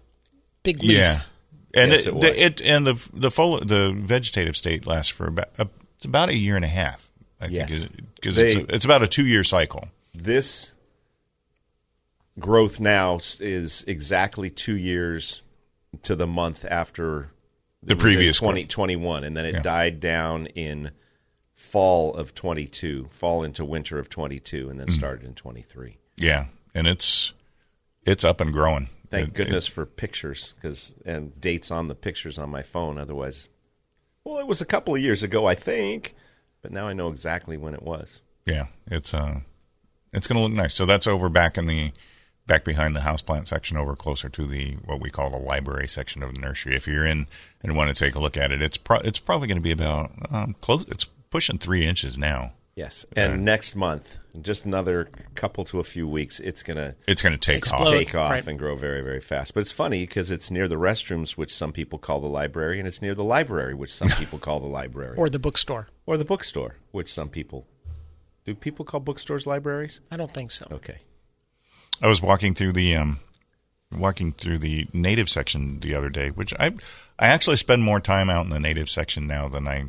[0.63, 0.93] big leaf.
[0.93, 1.21] Yeah,
[1.75, 2.25] and Yes, it, it was.
[2.25, 5.65] it and the the fol- the vegetative state lasts for about uh,
[5.97, 7.11] it's about a year and a half.
[7.41, 7.71] I Yes.
[7.71, 9.89] think because it's a, it's about a two year cycle.
[10.23, 10.73] This
[12.39, 15.43] growth now is exactly two years
[16.03, 17.31] to the month after
[17.85, 19.63] The it previous 2021, and then it Yeah.
[19.63, 20.91] died down in
[21.55, 24.97] fall of 22, fall into winter of 22, and then Mm.
[24.97, 25.99] started in 23.
[26.17, 27.33] Yeah, and it's
[28.05, 28.89] it's up and growing.
[29.11, 32.99] Thank It- goodness for pictures because and dates on the pictures on my phone.
[32.99, 33.49] Otherwise,
[34.25, 36.15] well, it was a couple of years ago, I think,
[36.63, 38.21] but now I know exactly when it was.
[38.47, 39.41] yeah, it's uh,
[40.13, 40.75] it's going to look nice.
[40.75, 41.93] So that's over back in the
[42.47, 46.23] back behind the houseplant section, over closer to the what we call the library section
[46.23, 46.75] of the nursery.
[46.75, 47.27] If you're in
[47.63, 49.73] and want to take a look at it, it's pro- it's probably going to be
[49.73, 50.85] about um, close.
[50.89, 52.53] It's pushing three inches now.
[52.75, 57.33] Yes, and next month, just another couple to a few weeks, it's gonna It's going
[57.33, 57.89] to take Explode.
[57.89, 57.93] off.
[57.93, 58.47] take off right.
[58.47, 59.53] and grow very, very fast.
[59.53, 62.87] But it's funny because it's near the restrooms, which some people call the library, and
[62.87, 65.89] it's near the library, which some people call the library, Or the bookstore.
[66.07, 67.67] or the bookstore, which some people
[68.53, 68.55] do.
[68.55, 70.01] People call bookstores libraries?
[70.11, 70.67] I don't think so.
[70.71, 70.99] Okay,
[72.03, 73.21] I was walking through the um,
[73.97, 76.73] walking through the native section the other day, which I
[77.19, 79.85] I actually spend more time out in the native section now than I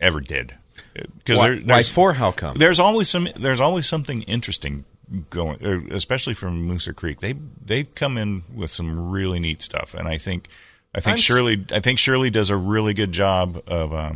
[0.00, 0.54] ever did
[0.94, 2.12] because why, there, why there's for?
[2.14, 2.56] How come?
[2.56, 4.84] there's always some there's always something interesting
[5.30, 7.20] going, uh, especially from Moosa Creek.
[7.20, 10.48] They they come in with some really neat stuff, and I think
[10.94, 14.12] I think I'm Shirley I think Shirley does a really good job of uh,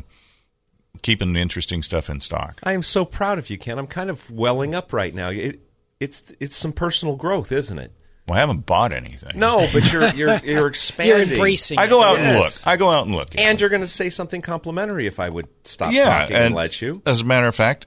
[1.00, 2.60] keeping interesting stuff in stock.
[2.62, 3.78] I am so proud of you, Ken.
[3.78, 5.30] I'm kind of welling up right now.
[5.30, 5.60] It,
[6.00, 7.92] it's it's some personal growth, isn't it?
[8.28, 9.38] Well, I haven't bought anything.
[9.38, 11.30] No, but you're you're you're expanding.
[11.30, 12.52] embracing I go out and look.
[12.66, 13.38] I go out and look.
[13.38, 16.82] And you're going to say something complimentary if I would stop yeah, talking and, let
[16.82, 17.02] you.
[17.06, 17.86] As a matter of fact,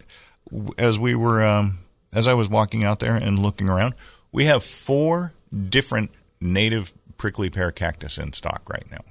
[0.77, 1.79] as we were, um,
[2.13, 3.95] as I was walking out there and looking around,
[4.31, 5.33] we have four
[5.69, 9.01] different native prickly pear cactus in stock right now.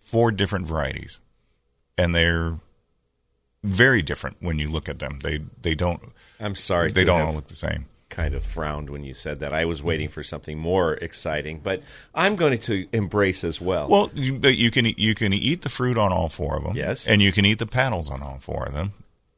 [0.00, 1.20] Four different varieties,
[1.98, 2.58] and they're
[3.66, 5.18] very different when you look at them.
[5.22, 6.02] They they don't.
[6.40, 6.92] I'm sorry.
[6.92, 7.86] They don't all look the same.
[8.08, 9.52] Kind of frowned when you said that.
[9.52, 11.82] I was waiting for something more exciting, but
[12.14, 13.88] I'm going to embrace as well.
[13.88, 16.76] Well, you, but you can you can eat the fruit on all four of them.
[16.76, 17.06] Yes.
[17.06, 18.92] and you can eat the paddles on all four of them.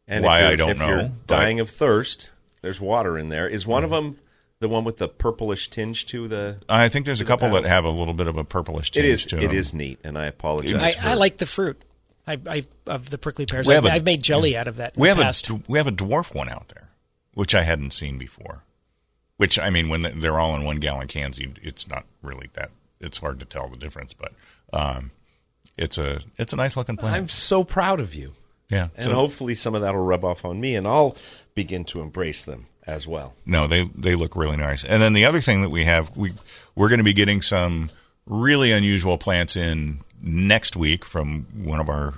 [0.07, 0.89] and Why I don't if know.
[0.89, 2.31] You're dying of thirst.
[2.61, 3.49] There's water in there.
[3.49, 4.19] Is one of them
[4.61, 6.59] the one with the purplish tinge to the?
[6.69, 8.95] I think there's a the couple that have a little bit of a purplish It
[9.01, 9.27] tinge is.
[9.27, 9.57] to It them.
[9.57, 10.83] is neat, and I apologize.
[10.83, 11.81] I, for, I like the fruit.
[12.29, 13.67] I, I of the prickly pears.
[13.67, 14.97] We I've, a- I've made jelly out of that.
[14.97, 15.49] In we the have past.
[15.51, 16.89] a we have a dwarf one out there,
[17.35, 18.63] which I hadn't seen before.
[19.39, 22.71] Which I mean, when they're all in one gallon cans, you, it's not really that.
[23.01, 24.33] It's hard to tell the difference, but
[24.73, 25.13] um,
[25.77, 27.17] it's a it's a nice looking plant.
[27.17, 28.33] I'm so proud of you.
[28.69, 31.17] yeah, And so- hopefully some of that will rub off on me, and I'll
[31.55, 33.35] begin to embrace them as well.
[33.47, 34.85] No, they they look really nice.
[34.85, 36.33] And then the other thing that we have, we
[36.75, 37.91] we're going to be getting some
[38.27, 42.15] really unusual plants in next week from one of our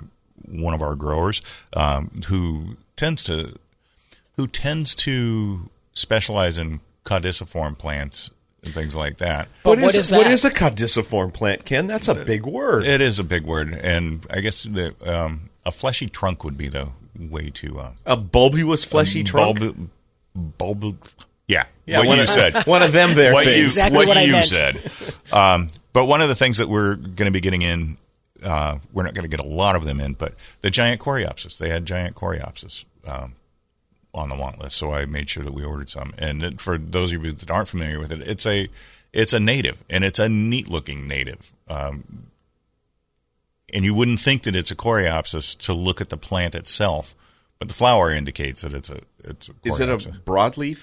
[0.47, 1.41] one of our growers
[1.73, 3.55] um, who tends to
[4.35, 8.31] who tends to specialize in caudiciform plants
[8.63, 9.47] and things like that.
[9.63, 10.31] But what is What that?
[10.33, 11.87] is a caudiciform plant, Ken?
[11.87, 12.85] That's a big word.
[12.85, 16.67] It is a big word, and I guess the um, a fleshy trunk would be
[16.69, 19.59] the way to uh, a bulbous, fleshy trunk.
[19.59, 19.89] bulb,
[20.57, 21.07] bulb,
[21.47, 22.55] yeah, Yeah, what one you of- said.
[22.65, 23.57] one of them there What things.
[23.57, 24.45] you, Exactly what what I you meant.
[24.45, 24.81] said.
[25.31, 27.97] Um, but one of the things that we're going to be getting in,
[28.43, 31.57] uh, we're not going to get a lot of them in, but the giant coreopsis.
[31.57, 33.35] They had giant coreopsis um,
[34.13, 36.13] on the want list, so I made sure that we ordered some.
[36.17, 38.67] And for those of you that aren't familiar with it, it's a
[39.13, 41.51] it's a native, and it's a neat looking native.
[41.67, 42.27] Um,
[43.73, 47.15] and you wouldn't think that it's a coreopsis to look at the plant itself,
[47.59, 50.79] but the flower indicates that it's a it's a Is it a broadleaf?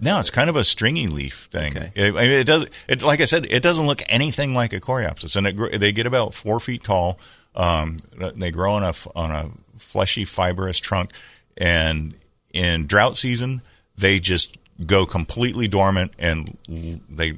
[0.00, 1.76] No, it's kind of a stringy leaf thing.
[1.76, 1.90] Okay.
[1.94, 2.66] It, I mean, it does.
[2.88, 6.06] It like I said, it doesn't look anything like a coreopsis, and it, they get
[6.06, 7.18] about four feet tall.
[7.54, 7.98] Um,
[8.34, 11.10] they grow on a on a fleshy, fibrous trunk,
[11.56, 12.14] and
[12.52, 13.62] in drought season,
[13.96, 17.34] they just go completely dormant, and they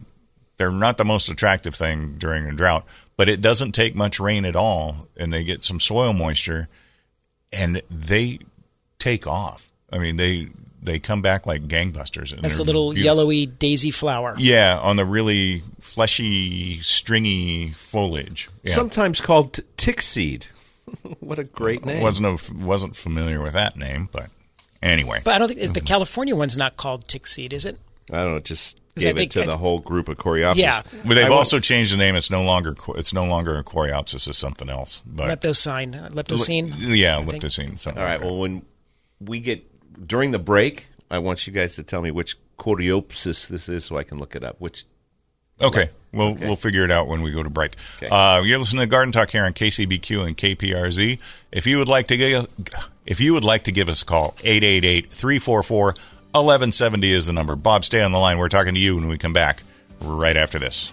[0.56, 2.86] they're not the most attractive thing during a drought.
[3.16, 6.68] But it doesn't take much rain at all, and they get some soil moisture,
[7.52, 8.40] and they
[8.98, 9.72] take off.
[9.92, 10.48] I mean, they
[10.86, 12.32] they come back like gangbusters.
[12.32, 13.04] and That's the little beautiful.
[13.04, 14.34] yellowy daisy flower.
[14.38, 18.48] Yeah, on the really fleshy, stringy foliage.
[18.62, 18.74] Yeah.
[18.74, 20.46] Sometimes called t- tick seed.
[21.20, 22.00] what a great name!
[22.02, 24.28] wasn't a, wasn't familiar with that name, but
[24.82, 25.20] anyway.
[25.24, 27.78] But I don't think the California one's not called tick seed, is it?
[28.12, 28.38] I don't know.
[28.38, 30.56] Just 'Cause I gave it think to I- the whole group of coreopsis.
[30.56, 30.82] Yeah.
[31.04, 32.14] But they've I won't- also changed the name.
[32.14, 34.28] It's no longer co- it's no longer a coreopsis.
[34.28, 35.02] It's something else.
[35.04, 36.06] But Leptosyne.
[36.06, 36.72] uh, Leptosyne.
[36.78, 37.42] yeah, I think.
[37.50, 38.20] Something All right.
[38.20, 38.20] like.
[38.20, 38.62] Well, when
[39.20, 39.64] we get
[40.04, 43.98] during the break, I want you guys to tell me which coreopsis this is, so
[43.98, 44.60] I can look it up.
[44.60, 44.84] Which
[45.62, 47.72] Okay, we'll we'll figure it out when we go to break.
[47.96, 48.08] Okay.
[48.08, 51.18] Uh, you're listening to Garden Talk here on KCBQ and KPRZ.
[51.50, 52.46] If you would like to give,
[53.06, 57.56] if you would like to give us a call, 888-344-1170 is the number.
[57.56, 58.36] Bob, stay on the line.
[58.38, 59.62] We're talking to you when we come back
[60.02, 60.92] right after this.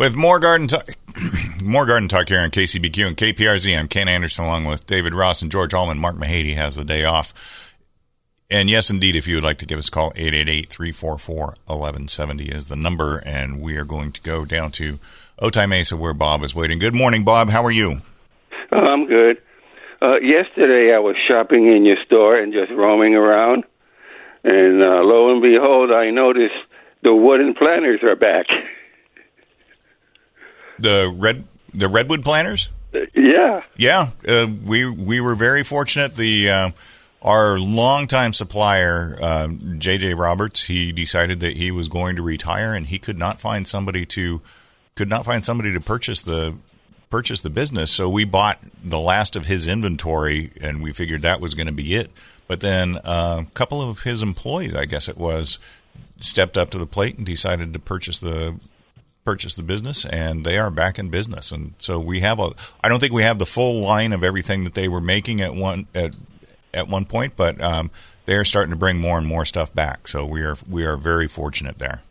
[0.00, 0.88] with more garden talk.
[1.62, 3.78] more garden talk here on KCBQ and KPRZ.
[3.78, 5.98] I'm Ken Andersen along with David Ross and George Allman.
[5.98, 7.76] Mark Mahady has the day off.
[8.50, 12.76] And yes, indeed, if you would like to give us a call, 888-344-1170 is the
[12.76, 13.22] number.
[13.26, 14.98] And we are going to go down to
[15.38, 16.78] Otay Mesa where Bob is waiting.
[16.78, 17.50] Good morning, Bob.
[17.50, 17.98] How are you?
[18.72, 19.36] I'm good.
[20.00, 23.64] Uh, yesterday, I was shopping in your store and just roaming around,
[24.44, 26.54] and uh, lo and behold, I noticed
[27.02, 28.46] the wooden planters are back.
[30.80, 32.70] The red the redwood planters.
[32.92, 36.16] Yeah, Yeah, uh, we we were very fortunate.
[36.16, 36.70] The uh,
[37.22, 42.86] our longtime supplier, um, JJ Roberts, he decided that he was going to retire, and
[42.86, 44.40] he could not find somebody to
[44.96, 46.54] could not find somebody to purchase the
[47.10, 47.90] purchase the business.
[47.90, 51.72] So we bought the last of his inventory, and we figured that was going to
[51.72, 52.10] be it.
[52.46, 55.58] But then uh, a couple of his employees, I guess it was,
[56.20, 58.56] stepped up to the plate and decided to purchase the
[59.24, 62.50] purchase the business and they are back in business and so we have a
[62.82, 65.54] I don't think we have the full line of everything that they were making at
[65.54, 66.14] one at
[66.72, 67.90] at one point but um,
[68.26, 70.96] they are starting to bring more and more stuff back so we are we are
[70.96, 72.02] very fortunate there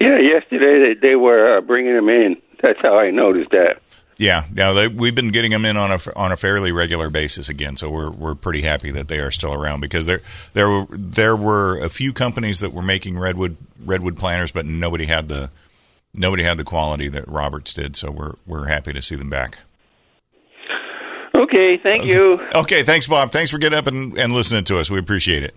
[0.00, 0.18] yeah.
[0.18, 2.36] Yesterday they, they were uh, bringing them in.
[2.62, 3.80] That's how I noticed that.
[4.16, 7.48] yeah now they, we've been getting them in on a on a fairly regular basis
[7.48, 10.20] again so we're we're pretty happy that they are still around because there
[10.54, 15.06] there were there were a few companies that were making redwood redwood planters but nobody
[15.06, 15.50] had the
[16.14, 19.58] nobody had the quality that Roberts did so we're we're happy to see them back
[21.34, 22.40] Okay, thank you.
[22.54, 23.30] Okay, thanks, Bob.
[23.30, 24.90] Thanks for getting up and, and listening to us.
[24.90, 25.54] We appreciate it.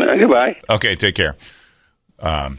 [0.00, 0.56] Uh, goodbye.
[0.70, 1.36] Okay, take care.
[2.18, 2.58] Um,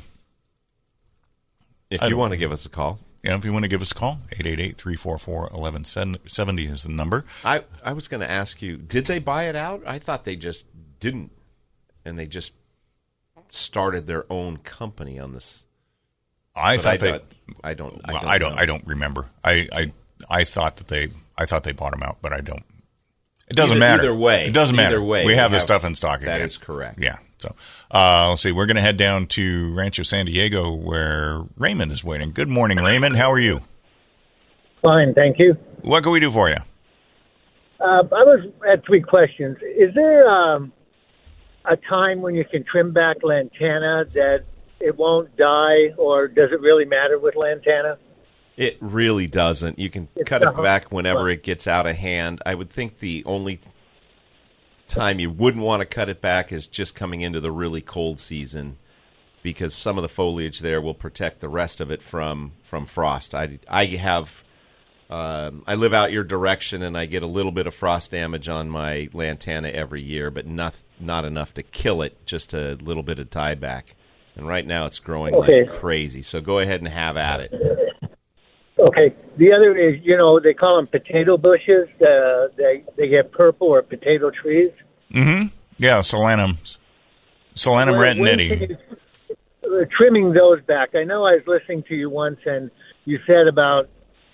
[1.90, 3.82] If you want to give us a call, you know, if you want to give
[3.82, 7.26] us a call, 888-344-1170 is the number.
[7.44, 9.82] I I was going to ask you, did they buy it out?
[9.86, 10.66] I thought they just
[11.00, 11.32] didn't,
[12.06, 12.52] and they just
[13.50, 15.66] started their own company on this.
[16.56, 17.12] I But thought I they.
[17.12, 17.24] don't-
[17.64, 18.60] I don't- I well, don't I don't.
[18.60, 19.30] I don't remember.
[19.44, 19.92] I, I.
[20.30, 21.10] I thought that they.
[21.38, 22.64] I thought they bought them out, but I don't.
[23.50, 24.04] It doesn't Either- matter.
[24.04, 24.46] either way.
[24.48, 24.96] It doesn't matter.
[24.98, 26.46] Either way, we we have the stuff in stock that again.
[26.48, 27.00] is correct.
[27.00, 27.18] Yeah.
[27.40, 27.54] So,
[27.92, 28.54] uh, let's see.
[28.54, 32.32] We're going to head down to Rancho San Diego, where Raymond is waiting.
[32.32, 33.18] Good morning, Raymond.
[33.18, 33.60] How are you?
[34.82, 35.56] Fine, thank you.
[35.82, 36.56] What can we do for you?
[37.82, 39.58] Uh, I was had three questions.
[39.78, 40.72] Is there um,
[41.66, 44.46] a time when you can trim back lantana that
[44.84, 47.98] it won't die, or does it really matter with lantana?
[48.58, 49.80] It really doesn't.
[49.80, 52.42] You can It's cut it back whenever it gets out of hand.
[52.46, 53.60] I would think the only
[54.88, 58.20] time you wouldn't want to cut it back is just coming into the really cold
[58.20, 58.78] season
[59.42, 63.34] because some of the foliage there will protect the rest of it from from frost.
[63.34, 64.44] I I have
[65.10, 68.50] um, I live out your direction and I get a little bit of frost damage
[68.50, 72.26] on my lantana every year, but not not enough to kill it.
[72.26, 73.96] Just a little bit of tieback.
[74.36, 75.64] And right now it's growing Okay.
[75.64, 76.22] like crazy.
[76.24, 77.54] So go ahead and have at it.
[78.80, 79.14] Okay.
[79.38, 81.88] The other is, you know, they call them potato bushes.
[82.02, 84.72] Uh, they they get purple or potato trees.
[85.14, 85.48] Mm-hmm.
[85.78, 86.58] Yeah, Solanum.
[87.56, 88.60] Solanum When- when rantonnetii.
[88.60, 88.78] can you-
[89.82, 90.96] uh, trimming those back.
[90.96, 92.70] I know I was listening to you once, and
[93.06, 93.90] you said about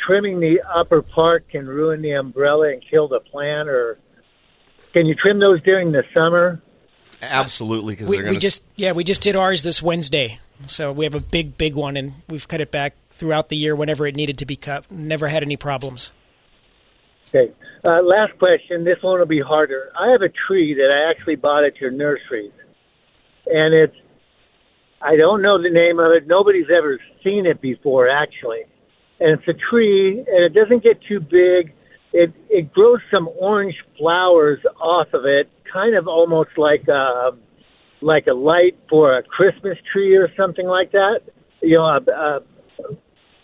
[0.05, 3.67] trimming the upper part can ruin the umbrella and kill the plant.
[3.69, 3.99] Or
[4.93, 6.61] can you trim those during the summer?
[7.21, 10.91] Absolutely, because We, we going to just yeah we just did ours this Wednesday, so
[10.91, 14.07] we have a big big one, and we've cut it back throughout the year whenever
[14.07, 14.89] it needed to be cut.
[14.89, 16.11] Never had any problems.
[17.29, 17.51] Okay.
[17.83, 18.83] Uh, last question.
[18.83, 19.91] This one will be harder.
[19.97, 22.51] I have a tree that I actually bought at your nursery,
[23.45, 23.95] and it's
[25.01, 26.27] I don't know the name of it.
[26.27, 28.63] Nobody's ever seen it before, actually.
[29.19, 31.73] And it's a tree, and it doesn't get too big.
[32.11, 37.31] It it grows some orange flowers off of it, kind of almost like a
[38.01, 41.19] like a light for a Christmas tree or something like that.
[41.61, 42.39] You know, a, a,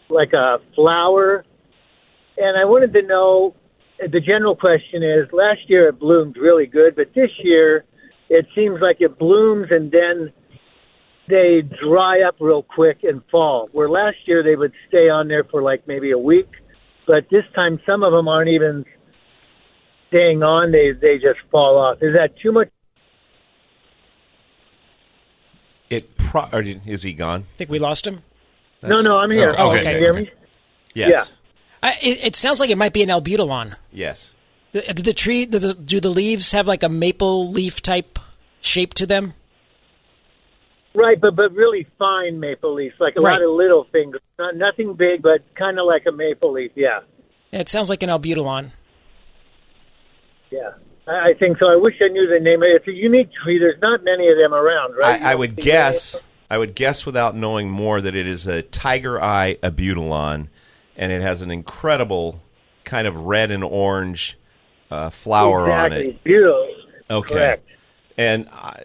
[0.10, 1.44] like a flower.
[2.38, 3.56] And I wanted to know
[4.00, 7.86] the general question is last year it bloomed really good, but this year
[8.30, 10.32] it seems like it blooms and then
[11.28, 13.70] they dry up real quick and fall.
[13.72, 16.50] Where last year they would stay on there for like maybe a week,
[17.08, 18.86] but this time some of them aren't even
[20.10, 21.98] staying on; they they just fall off.
[22.02, 22.70] Is that too much?
[25.90, 27.46] It pro- or is he gone?
[27.54, 28.22] I think we lost him.
[28.82, 29.54] no, no, I'm here.
[29.58, 29.82] Oh, okay.
[29.84, 29.94] Can okay.
[29.94, 30.30] you hear me?
[30.94, 31.36] Yes.
[31.84, 33.76] I, it, it sounds like it might be an abutilon.
[33.92, 34.34] Yes.
[34.72, 38.18] The, the tree, the, the, do the leaves have like a maple leaf type
[38.62, 39.34] shape to them?
[40.96, 43.34] Right, but but really fine maple leaf, like a Right.
[43.34, 44.22] lot of little fingers.
[44.40, 46.72] Not nothing big, but kind of like a maple leaf.
[46.76, 47.02] Yeah,
[47.52, 48.72] Yeah, it sounds like an abutilon.
[50.52, 50.72] Yeah.
[51.08, 51.68] I think so.
[51.68, 52.64] I wish I knew the name.
[52.64, 52.76] of it.
[52.78, 53.60] It's a unique tree.
[53.60, 55.22] There's not many of them around, right?
[55.22, 56.20] I, I would guess.
[56.50, 60.48] I would guess without knowing more that it is a tiger eye abutilon,
[60.96, 62.42] and it has an incredible
[62.84, 64.38] kind of red and orange
[64.92, 65.98] uh, flower exactly.
[65.98, 66.24] on it.
[66.24, 66.76] Beautiful.
[67.10, 67.34] Okay.
[67.34, 67.68] Correct.
[68.18, 68.84] And I,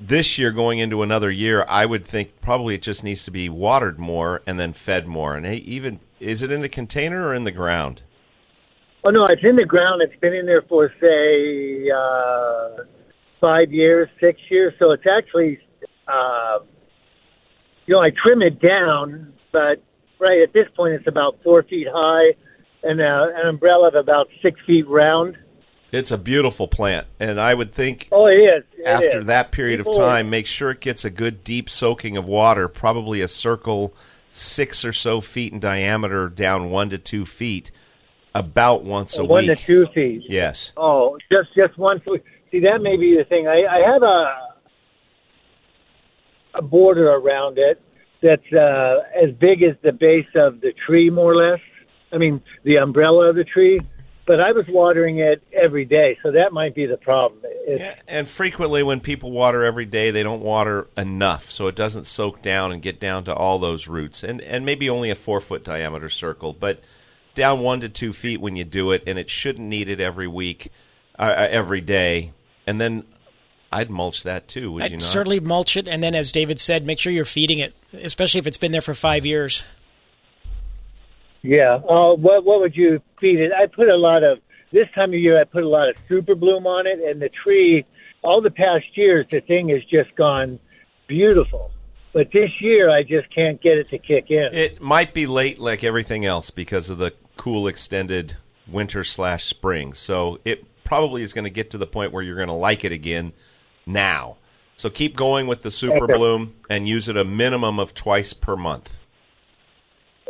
[0.00, 3.48] this year, going into another year, I would think probably it just needs to be
[3.48, 5.36] watered more and then fed more.
[5.36, 8.02] And even is it in a container or in the ground?
[9.04, 10.02] Oh no, it's in the ground.
[10.02, 12.84] It's been in there for say uh,
[13.40, 14.74] five years, six years.
[14.78, 15.58] So it's actually,
[16.06, 16.58] uh,
[17.86, 19.82] you know, I trim it down, but
[20.18, 22.34] right at this point it's about four feet high,
[22.82, 25.38] and uh, an umbrella of about six feet round.
[25.92, 28.64] It's a beautiful plant, and I would think Oh, it is.
[28.78, 29.26] It after is.
[29.26, 32.68] that period of People- time, make sure it gets a good deep soaking of water,
[32.68, 33.92] probably a circle
[34.30, 37.72] six or so feet in diameter down one to two feet,
[38.34, 39.58] about once a one week.
[39.58, 40.24] to two feet.
[40.28, 40.72] Yes.
[40.76, 42.22] Oh, just just one foot.
[42.50, 43.46] See, that may be the thing.
[43.46, 44.48] I, I have a
[46.58, 47.80] a border around it
[48.22, 51.60] that's uh, as big as the base of the tree, more or less.
[52.12, 53.80] I mean, the umbrella of the tree.
[54.26, 57.40] But I was watering it every day, so that might be the problem.
[57.44, 62.06] It's, And frequently, when people water every day, they don't water enough, so it doesn't
[62.06, 64.22] soak down and get down to all those roots.
[64.22, 66.80] And and maybe only a four foot diameter circle, but
[67.40, 70.28] down one to two feet when you do it, and it shouldn't need it every
[70.28, 70.70] week,
[71.18, 72.32] uh, uh, every day.
[72.66, 73.04] And then
[73.72, 74.70] I'd mulch that too.
[74.72, 75.02] Would you I'd not?
[75.02, 78.46] certainly mulch it, and then, as David said, make sure you're feeding it, especially if
[78.46, 79.64] it's been there for five years.
[81.40, 81.76] Yeah.
[81.76, 83.52] Uh, what what would you feed it?
[83.52, 84.38] I put a lot of
[84.70, 85.40] this time of year.
[85.40, 87.86] I put a lot of super bloom on it, and the tree.
[88.22, 90.58] All the past years, the thing has just gone
[91.06, 91.70] beautiful.
[92.12, 94.50] But this year, I just can't get it to kick in.
[94.52, 98.36] It might be late, like everything else, because of the cool extended
[98.68, 99.94] winter slash spring.
[99.94, 102.84] So it probably is going to get to the point where you're going to like
[102.84, 103.32] it again
[103.86, 104.36] now.
[104.76, 106.12] So keep going with the super Okay.
[106.18, 108.92] bloom and use it a minimum of twice per month.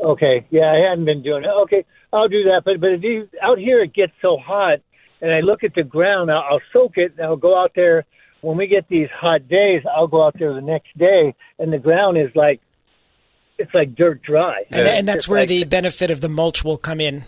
[0.01, 0.47] Okay.
[0.51, 1.51] Yeah, I hadn't been doing it.
[1.63, 2.63] Okay, I'll do that.
[2.65, 4.79] But but is, out here, it gets so hot,
[5.21, 6.31] and I look at the ground.
[6.31, 8.05] I'll, I'll soak it, and I'll go out there.
[8.41, 11.79] When we get these hot days, I'll go out there the next day, and the
[11.79, 12.61] ground is like
[13.61, 14.65] it's like dirt dry.
[14.71, 17.23] And, and that's where like- the benefit of the mulch will come in.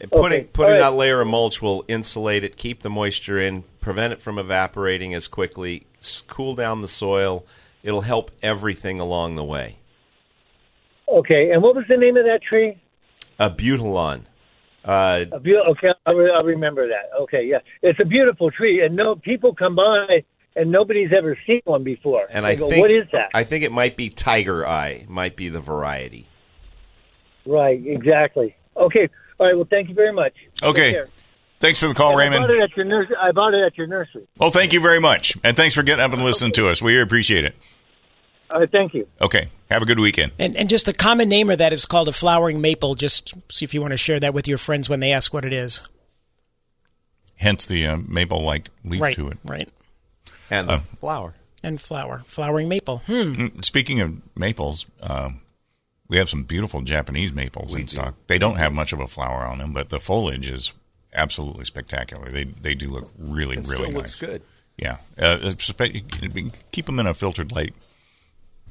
[0.00, 0.48] And Putting Okay.
[0.52, 0.90] putting All right.
[0.90, 5.12] that layer of mulch will insulate it, keep the moisture in, prevent it from evaporating
[5.12, 5.86] as quickly,
[6.26, 7.44] cool down the soil.
[7.82, 9.76] It'll help everything along the way.
[11.08, 12.78] Okay, and what was the name of that tree?
[13.38, 14.22] Abutilon.
[14.84, 17.10] Uh, A beau- okay, I'll, re- I'll remember that.
[17.22, 20.24] Okay, yeah, it's a beautiful tree, and no people come by,
[20.60, 22.26] and nobody's ever seen one before.
[22.30, 23.30] and They I go, think what is that?
[23.34, 25.04] I think it might be tiger eye.
[25.08, 26.26] Might be the variety.
[27.46, 28.54] Right, exactly.
[28.76, 29.08] Okay,
[29.38, 29.56] all right.
[29.56, 30.34] Well, thank you very much.
[30.62, 31.00] Okay.
[31.58, 32.42] Thanks for the call, And I Raymond.
[32.46, 33.16] bought it at your nursery.
[33.20, 34.26] I bought it at your nursery.
[34.38, 35.36] Well, thank you very much.
[35.44, 36.80] And thanks for getting up and listening to us.
[36.80, 37.54] We appreciate it.
[38.50, 39.06] All right, thank you.
[39.20, 39.48] Okay.
[39.70, 40.32] Have a good weekend.
[40.38, 42.94] And, and just the common name of that is called a flowering maple.
[42.94, 45.44] Just see if you want to share that with your friends when they ask what
[45.44, 45.86] it is.
[47.36, 49.38] Hence the uh, maple like leaf right, to it.
[49.44, 49.68] right.
[50.50, 51.34] And the Uh, flower.
[51.62, 52.98] And flower, flowering maple.
[53.06, 53.12] Hmm.
[53.34, 55.40] Mm, Speaking of maples, um,
[56.08, 58.14] we have some beautiful Japanese maples in stock.
[58.28, 60.72] They don't have much of a flower on them, but the foliage is
[61.14, 62.30] absolutely spectacular.
[62.30, 63.94] They they do look really It really still nice.
[63.94, 64.42] looks good.
[64.78, 67.74] Yeah, uh, espe- keep them in a filtered light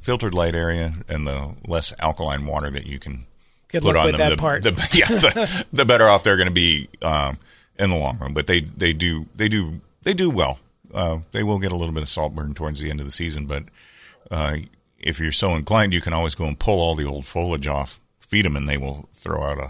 [0.01, 3.25] filtered light area and the less alkaline water that you can
[3.67, 4.29] Good put luck on with them.
[4.29, 4.63] that the, part.
[4.63, 7.37] The, yeah, the, the better off they're going to be um,
[7.77, 8.33] in the long run.
[8.33, 10.59] But they they do they do they do well.
[10.93, 13.11] Uh, they will get a little bit of salt burn towards the end of the
[13.11, 13.63] season, but
[14.31, 14.57] uh,
[14.97, 17.99] if you're so inclined, you can always go and pull all the old foliage off,
[18.19, 19.69] feed them, and they will throw out a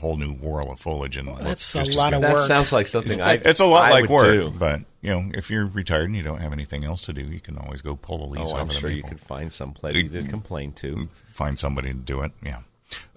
[0.00, 1.16] whole new whirl of foliage.
[1.16, 2.16] And look that's a just as lot good.
[2.16, 3.34] of That sounds like something It's, I.
[3.34, 4.50] it's a lot I like work, do.
[4.50, 7.40] but you know, if you're retired and you don't have anything else to do, you
[7.40, 9.08] can always go pull the leaves Oh, off I'm of the sure you maple.
[9.10, 11.08] can find some place to complain to.
[11.32, 12.32] Find somebody to do it.
[12.42, 12.60] Yeah.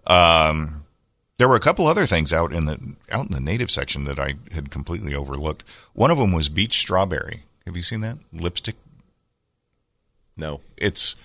[0.05, 0.82] Um,
[1.37, 4.19] there were a couple other things out in the out in the native section that
[4.19, 5.63] I had completely overlooked.
[5.93, 7.43] One of them was beach strawberry.
[7.65, 8.75] Have you seen that lipstick?
[10.37, 10.61] No.
[10.77, 11.15] It's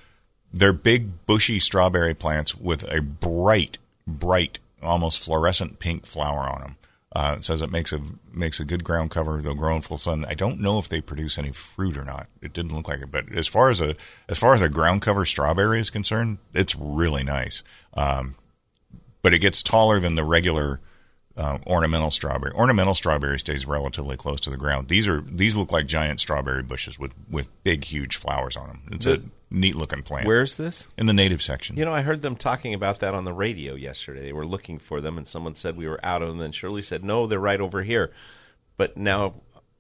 [0.53, 6.77] they're big bushy strawberry plants with a bright, bright, almost fluorescent pink flower on them.
[7.15, 8.01] Uh, it says it makes a
[8.33, 9.41] makes a good ground cover.
[9.41, 10.25] They'll grow in full sun.
[10.29, 12.29] I don't know if they produce any fruit or not.
[12.43, 13.95] It didn't look like it, but as far as a
[14.29, 17.63] as far as a ground cover strawberry is concerned, it's really nice.
[17.95, 18.35] Um,
[19.29, 20.81] but it gets taller than the regular
[21.37, 22.51] uh, ornamental strawberry.
[22.55, 24.89] Ornamental strawberry stays relatively close to the ground.
[24.89, 28.83] These are these look like giant strawberry bushes with with big, huge flowers on them.
[28.91, 29.20] It's a
[29.51, 30.26] neat looking plant.
[30.26, 30.87] Where's this?
[30.97, 31.76] in the native section?
[31.76, 34.22] You know, I heard them talking about that on the radio yesterday.
[34.22, 36.41] They were looking for them, and someone said we were out of them.
[36.41, 38.12] And Shirley said, "No, they're right over here."
[38.79, 39.35] But now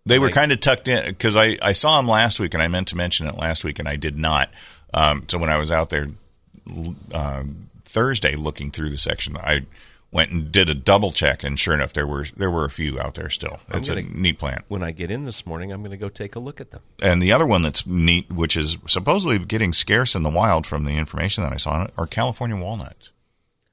[0.04, 2.68] They were kind of tucked in because I, I saw them last week and I
[2.68, 4.50] meant to mention it last week and I did not.
[4.92, 6.08] Um, so when I was out there
[7.14, 7.44] uh,
[7.88, 9.62] Thursday looking through the section, I
[10.10, 12.98] went and did a double check and sure enough there were there were a few
[13.00, 13.60] out there still.
[13.70, 14.64] I'm It's a gonna- neat plant.
[14.68, 16.80] when I get in this morning, I'm going to go take a look at them.
[17.02, 20.84] And the other one that's neat, which is supposedly getting scarce in the wild from
[20.84, 23.12] the information that I saw on it, are California walnuts.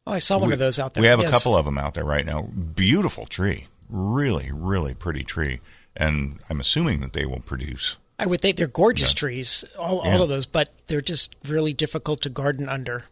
[0.08, 1.02] Oh, I saw one We- of those out there.
[1.02, 1.30] We have yes.
[1.30, 2.44] a couple of them out there right now.
[2.44, 5.60] Beautiful tree, really, really pretty tree,
[5.96, 7.98] and I'm assuming that they will produce.
[8.20, 10.16] I would think they're gorgeous trees, all, Yeah.
[10.16, 13.06] all of those, but they're just really difficult to garden under.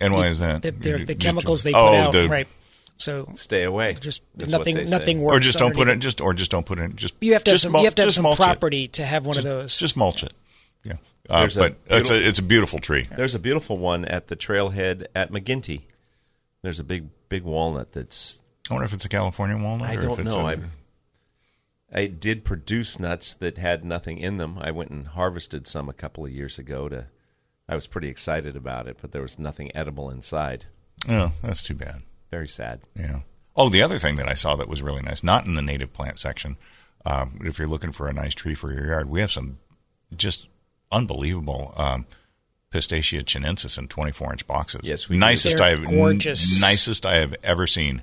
[0.00, 0.62] And why is that?
[0.62, 2.48] The, they're the Just- chemicals they put oh, out, the- right?
[2.96, 3.94] So Stay away.
[3.94, 4.88] Just That's nothing.
[4.88, 5.36] Nothing works.
[5.38, 5.98] Or just don't put it.
[5.98, 6.94] Just or just don't put it.
[6.94, 7.72] Just You have to have some.
[7.72, 8.42] mul- you have to have some mulch it.
[8.42, 9.76] property to have one of those.
[9.78, 10.32] Just mulch it.
[10.84, 10.94] Yeah,
[11.30, 13.06] uh, There's a but it's a beautiful- it's a beautiful tree.
[13.16, 15.82] There's a beautiful one at the trailhead at McGinty.
[16.62, 18.40] There's a big big walnut that's.
[18.70, 19.90] I wonder if it's a California walnut.
[19.90, 20.46] I or don't if it's know.
[20.46, 20.58] A, I
[21.92, 24.58] I did produce nuts that had nothing in them.
[24.60, 26.88] I went and harvested some a couple of years ago.
[26.88, 27.06] To
[27.68, 30.66] I was pretty excited about it, but there was nothing edible inside.
[31.08, 32.02] oh, that's too bad.
[32.30, 32.80] Very sad.
[32.98, 33.20] Yeah.
[33.54, 35.92] Oh, the other thing that I saw that was really nice, not in the native
[35.92, 36.56] plant section,
[37.04, 39.58] um, if you're looking for a nice tree for your yard, we have some
[40.16, 40.48] just
[40.90, 42.06] unbelievable um,
[42.70, 44.80] Pistacia chinensis in 24 inch boxes.
[44.84, 46.60] Yes, we nicest They're I have gorgeous.
[46.60, 48.02] nicest I have ever seen.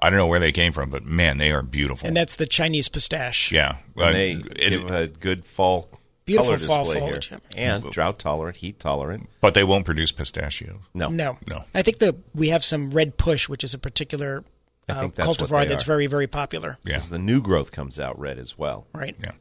[0.00, 2.06] I don't know where they came from, but man, they are beautiful.
[2.06, 3.52] and that's the Chinese pistache.
[3.52, 5.88] yeah, And Uh, they it- give a good fall
[6.28, 7.40] Beautiful color fall display foliage, here.
[7.56, 7.74] yeah.
[7.76, 9.28] and drought tolerant, heat tolerant.
[9.40, 10.78] but they won't produce pistachios.
[10.94, 11.64] No, No, No.
[11.74, 14.44] I think the we have some red push, which is a particular
[14.88, 15.86] I uh, think that's cultivar that's are.
[15.86, 16.78] very very popular.
[16.84, 16.98] Yeah.
[16.98, 18.86] 'Cause the new growth comes out red as well.
[18.94, 19.16] Right.
[19.20, 19.32] Yeah.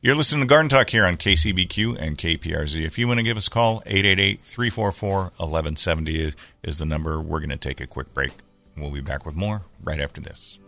[0.00, 2.84] You're listening to Garden Talk here on KCBQ and KPRZ.
[2.84, 7.22] If you want to give us a call, 888-344-1170 is the number.
[7.22, 8.32] We're going to take a quick break.
[8.76, 10.58] We'll be back with more right after this.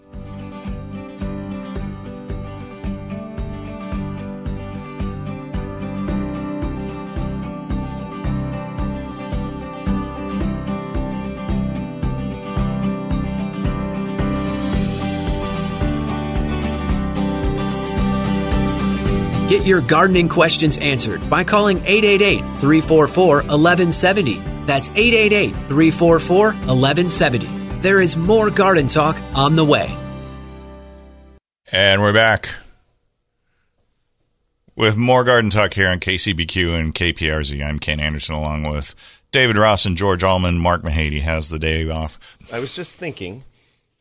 [19.57, 24.35] Get your gardening questions answered by calling 888 344 1170.
[24.67, 27.47] That's 888 344 1170.
[27.81, 29.91] There is more garden talk on the way.
[31.73, 32.51] And we're back
[34.75, 37.65] with more Garden Talk here on KCBQ and KPRZ.
[37.65, 38.95] I'm Ken Andersen along with
[39.33, 40.59] David Ross and George Allman.
[40.59, 42.37] Mark Mahady has the day off.
[42.53, 43.45] I was just thinking,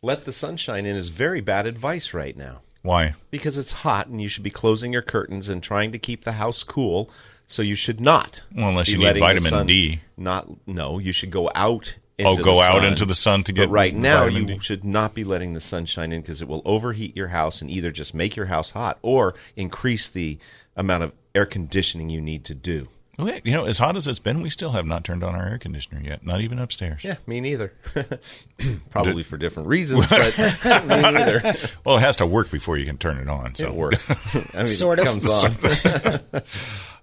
[0.02, 3.14] let the sunshine in is very bad advice right now Why?
[3.32, 6.34] because it's hot and you should be closing your curtains and trying to keep the
[6.34, 7.10] house cool.
[7.48, 8.42] So you should not.
[8.56, 10.00] Well, unless you need vitamin D.
[10.18, 10.98] Not no.
[11.00, 11.96] You should go out.
[12.18, 12.86] Into Oh, go the out sun.
[12.86, 14.60] into the sun to get But right now, you D.
[14.60, 17.70] should not be letting the sun shine in because it will overheat your house and
[17.70, 20.38] either just make your house hot or increase the
[20.78, 22.86] amount of air conditioning you need to do.
[23.18, 25.48] Wait, You know, as hot as it's been, we still have not turned on our
[25.48, 26.26] air conditioner yet.
[26.26, 27.04] Not even upstairs.
[27.04, 27.72] Yeah, me neither.
[28.90, 30.38] Probably for different reasons, but
[30.86, 31.42] me neither.
[31.86, 33.56] Well, it has to work before you can turn it on.
[33.56, 34.10] So It works.
[34.54, 35.22] I mean, Sort it of.
[35.22, 36.42] comes on.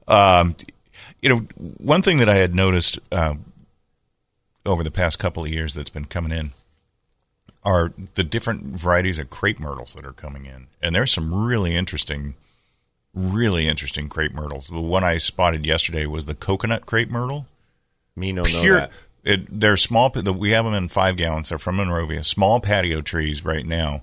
[0.46, 0.56] um,
[1.22, 1.38] you know,
[1.78, 3.34] one thing that I had noticed uh,
[4.66, 6.50] over the past couple of years that's been coming in
[7.64, 11.74] are the different varieties of crepe myrtles that are coming in, and there's some really
[11.76, 12.34] interesting,
[13.14, 14.68] really interesting crepe myrtles.
[14.68, 17.46] The one I spotted yesterday was the coconut crepe myrtle.
[18.16, 18.74] Me no Pure.
[18.74, 18.90] know that.
[19.24, 20.10] It, they're small.
[20.10, 21.50] We have them in five gallons.
[21.50, 22.24] They're from Monrovia.
[22.24, 24.02] Small patio trees right now.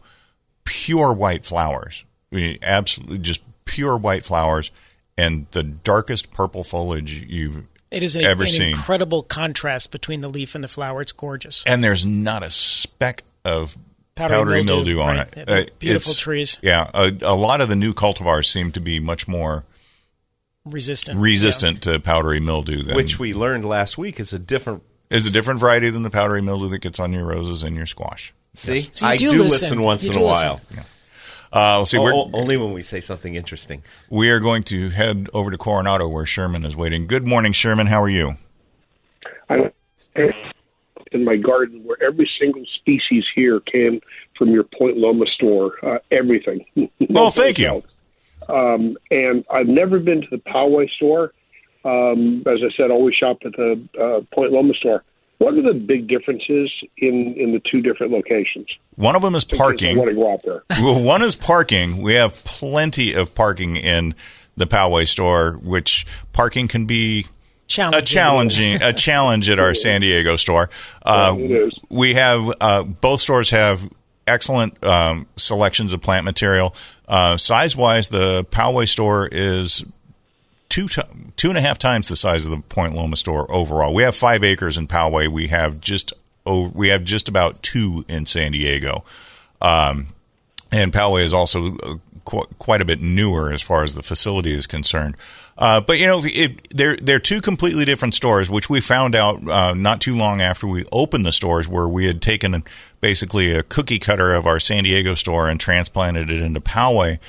[0.64, 2.06] Pure white flowers.
[2.32, 4.72] I mean, absolutely just pure white flowers
[5.18, 8.70] and the darkest purple foliage you've It is a, ever an seen.
[8.70, 11.02] incredible contrast between the leaf and the flower.
[11.02, 11.64] It's gorgeous.
[11.68, 13.76] and there's not a speck of
[14.20, 15.38] powdery, Powdery mildew, mildew, on right.
[15.38, 15.46] it.
[15.48, 16.60] They're Uh, beautiful trees.
[16.62, 19.66] Yeah, a, a lot of the new cultivars seem to be much more
[20.66, 21.20] Resistant.
[21.20, 24.84] resistant to powdery mildew than Which we learned last week is a different.
[25.10, 27.86] is a different variety than the powdery mildew that gets on your roses and your
[27.88, 28.34] squash.
[28.54, 29.52] See, So you I do do listen.
[29.62, 30.48] listen, once You in a do listen.
[30.50, 30.62] while.
[31.52, 31.98] Uh, let's see.
[31.98, 33.82] O- we're, only when we say something interesting.
[34.10, 37.08] we are going to head over to Coronado where Sherman is waiting.
[37.08, 37.88] Good morning, Sherman.
[37.88, 38.36] How are you?
[39.50, 39.72] I
[41.14, 44.02] in my garden where every single species here came
[44.38, 45.74] from your Point Loma store.
[45.84, 46.66] Uh, everything.
[47.10, 47.82] Well, thank you.
[48.48, 51.34] Um, and I've never been to the Poway store.
[51.84, 55.04] Um, as I said, always shop at the uh, Point Loma store.
[55.40, 58.78] What are the big differences in, in the two different locations?
[58.96, 59.96] One of them is parking.
[59.96, 60.64] I want to go out there.
[60.84, 62.02] well, one is parking.
[62.02, 64.16] We have plenty of parking in
[64.58, 67.26] the Poway store, which parking can be
[67.70, 68.00] Challenging.
[68.00, 70.70] a challenging a challenge at our San Diego store.
[71.04, 71.80] Uh, Yeah, it is.
[71.90, 73.88] We have uh, both stores have
[74.28, 76.76] excellent um, selections of plant material.
[77.08, 79.86] Uh, size wise, the Poway store is
[80.68, 80.88] two
[81.36, 83.94] two and a half times the size of the Point Loma store overall.
[83.94, 85.28] We have five acres in Poway.
[85.28, 86.14] We have just
[86.46, 89.04] oh, we have just about two in San Diego.
[89.62, 90.08] Um,
[90.72, 91.96] and Poway is also uh,
[92.26, 95.16] qu- quite a bit newer as far as the facility is concerned.
[95.60, 99.46] Uh, but you know, it, they're they're two completely different stores, which we found out
[99.46, 102.64] uh, not too long after we opened the stores, where we had taken
[103.02, 107.20] basically a cookie cutter of our San Diego store and transplanted it into Poway,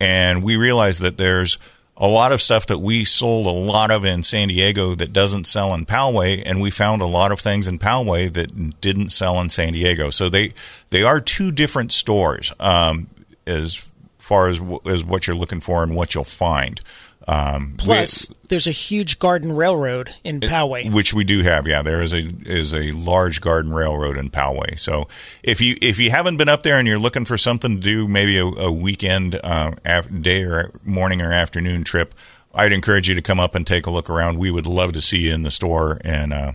[0.00, 1.58] and we realized that there's
[1.96, 5.44] a lot of stuff that we sold a lot of in San Diego that doesn't
[5.44, 9.38] sell in Poway, and we found a lot of things in Poway that didn't sell
[9.42, 10.08] in San Diego.
[10.08, 10.54] So they
[10.88, 13.08] they are two different stores um,
[13.46, 16.80] as far as as what you're looking for and what you'll find.
[17.26, 20.92] Um, Plus, there's a huge garden railroad in Poway.
[20.92, 21.66] which we do have.
[21.66, 24.78] Yeah, there is a is a large garden railroad in Poway.
[24.78, 25.08] So
[25.42, 28.06] if you if you haven't been up there and you're looking for something to do,
[28.06, 32.14] maybe a, a weekend uh, af- day or morning or afternoon trip,
[32.54, 34.38] I'd encourage you to come up and take a look around.
[34.38, 36.52] We would love to see you in the store and uh,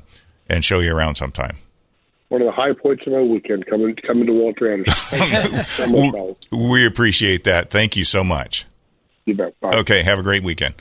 [0.47, 1.57] and show you around sometime.
[2.29, 5.93] One of the high points of my weekend coming coming to Walter Andersen.
[6.51, 7.71] we, we appreciate that.
[7.71, 8.65] Thank you so much.
[9.29, 9.59] You bet.
[9.59, 9.77] Bye.
[9.77, 10.73] Okay, have a great weekend.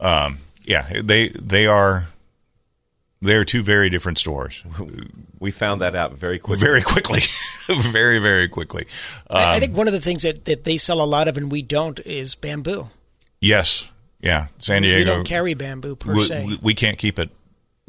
[0.00, 2.06] Um, yeah, they they are
[3.20, 4.64] they are two very different stores.
[5.38, 6.64] We found that out very quickly.
[6.66, 7.20] Very quickly,
[7.68, 8.86] very very quickly.
[9.30, 11.36] I, I Um, think one of the things that, that they sell a lot of
[11.36, 12.86] and we don't is bamboo.
[13.40, 13.90] yes,
[14.20, 14.98] yeah, San Diego.
[14.98, 16.44] We don't carry bamboo per we, se.
[16.46, 17.28] we- we can't keep it.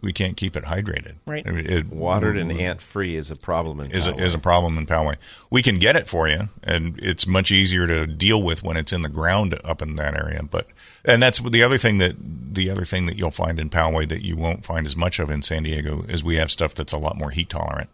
[0.05, 1.15] We can't keep it hydrated.
[1.25, 1.45] Right.
[1.47, 4.39] I mean, it- Watered and ant free is a problem in is a, is a
[4.39, 5.15] problem in Poway.
[5.49, 8.93] We can get it for you, and it's much easier to deal with when it's
[8.93, 10.41] in the ground up in that area.
[10.49, 10.67] But
[11.03, 14.21] and that's the other thing that the other thing that you'll find in Poway that
[14.23, 16.99] you won't find as much of in San Diego is we have stuff that's a
[16.99, 17.89] lot more heat tolerant,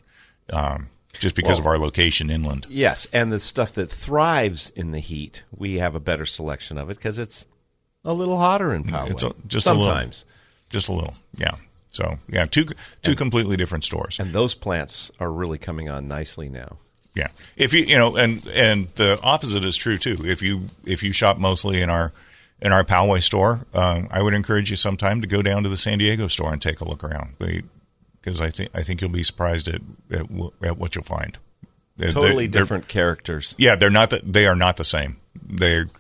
[0.51, 2.67] um, just because Well- of our location inland.
[2.69, 6.89] Yes, and the stuff that thrives in the heat, we have a better selection of
[6.89, 7.45] it because it's
[8.03, 9.11] a little hotter in Poway.
[9.11, 11.51] It's a, just sometimes, a little, just a little, yeah.
[11.91, 12.65] So yeah, two
[13.03, 14.17] two completely different stores.
[14.19, 16.77] and those plants are really coming on nicely now.
[17.13, 17.27] Yeah.
[17.57, 20.17] If you you know, and and the opposite is true too.
[20.23, 22.13] If you if you shop mostly in our
[22.61, 25.75] in our Poway store, um, I would encourage you sometime to go down to the
[25.77, 27.33] San Diego store and take a look around.
[28.21, 29.81] Because I think I think you'll be surprised at
[30.11, 31.37] at, w- at what you'll find.
[31.97, 33.53] They're- Totally they're- different characters.
[33.57, 35.17] Yeah, they're not the, they are not the same.
[35.35, 35.91] They're The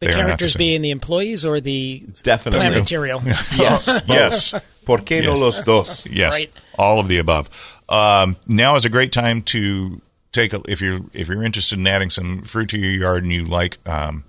[0.00, 0.58] they characters same.
[0.58, 2.58] being the employees or the Definitely.
[2.60, 3.22] plant material.
[3.56, 4.54] Yes, yes.
[4.88, 6.06] ¿Por qué no los dos?
[6.10, 6.50] Yes, Right.
[6.78, 7.48] all of the above.
[7.88, 10.00] Um, now is a great time to
[10.32, 13.32] take a if you're if you're interested in adding some fruit to your yard and
[13.32, 14.24] you like um,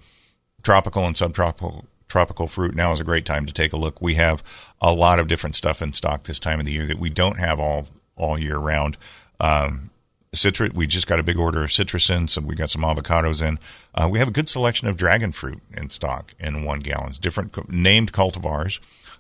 [0.64, 2.76] tropical and subtropical tropical fruit.
[2.76, 4.01] Now is a great time to take a look.
[4.01, 4.43] We have
[4.82, 7.39] a lot of different stuff in stock this time of the year that we don't
[7.39, 8.97] have all all year round.
[9.39, 9.89] Um,
[10.34, 10.74] citrus.
[10.74, 13.57] We just got a big order of citrus in, so we got some avocados in.
[13.95, 17.51] Uh, we have a good selection of dragon fruit in stock in one gallons, different
[17.53, 18.80] co- named cultivars.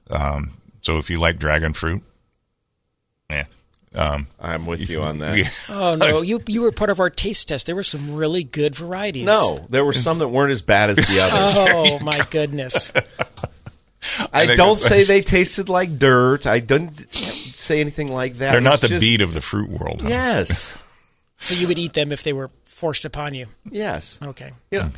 [0.09, 0.51] Um,
[0.81, 2.01] so if you like dragon fruit,
[3.29, 3.45] yeah,
[3.95, 5.37] um, I'm with you on that.
[5.37, 5.49] yeah.
[5.69, 7.65] Oh no, you you were part of our taste test.
[7.65, 9.25] There were some really good varieties.
[9.25, 11.99] No, there were some that weren't as bad as the others.
[12.01, 12.91] Oh my goodness.
[14.31, 16.47] I, think don't say they tasted like dirt.
[16.47, 18.53] I don't say anything like that.
[18.53, 20.01] They're not It's the just- beet of the fruit world.
[20.01, 20.07] Huh?
[20.09, 20.81] Yes.
[21.39, 23.45] So you would eat them if they were forced upon you.
[23.69, 24.17] Yes.
[24.23, 24.51] Okay.
[24.71, 24.89] Yeah.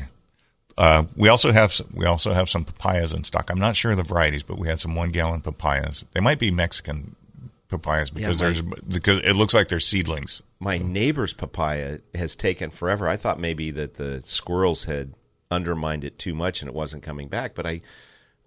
[0.78, 3.50] Uh, we also have some, we also have some papayas in stock.
[3.50, 6.06] I'm not sure of the varieties, but we had some one gallon papayas.
[6.14, 7.16] They might be Mexican
[7.68, 10.42] papayas because my- there's because it looks like they're seedlings.
[10.60, 13.08] My neighbor's papaya has taken forever.
[13.08, 15.14] I thought maybe that the squirrels had
[15.50, 17.82] undermined it too much and it wasn't coming back, but I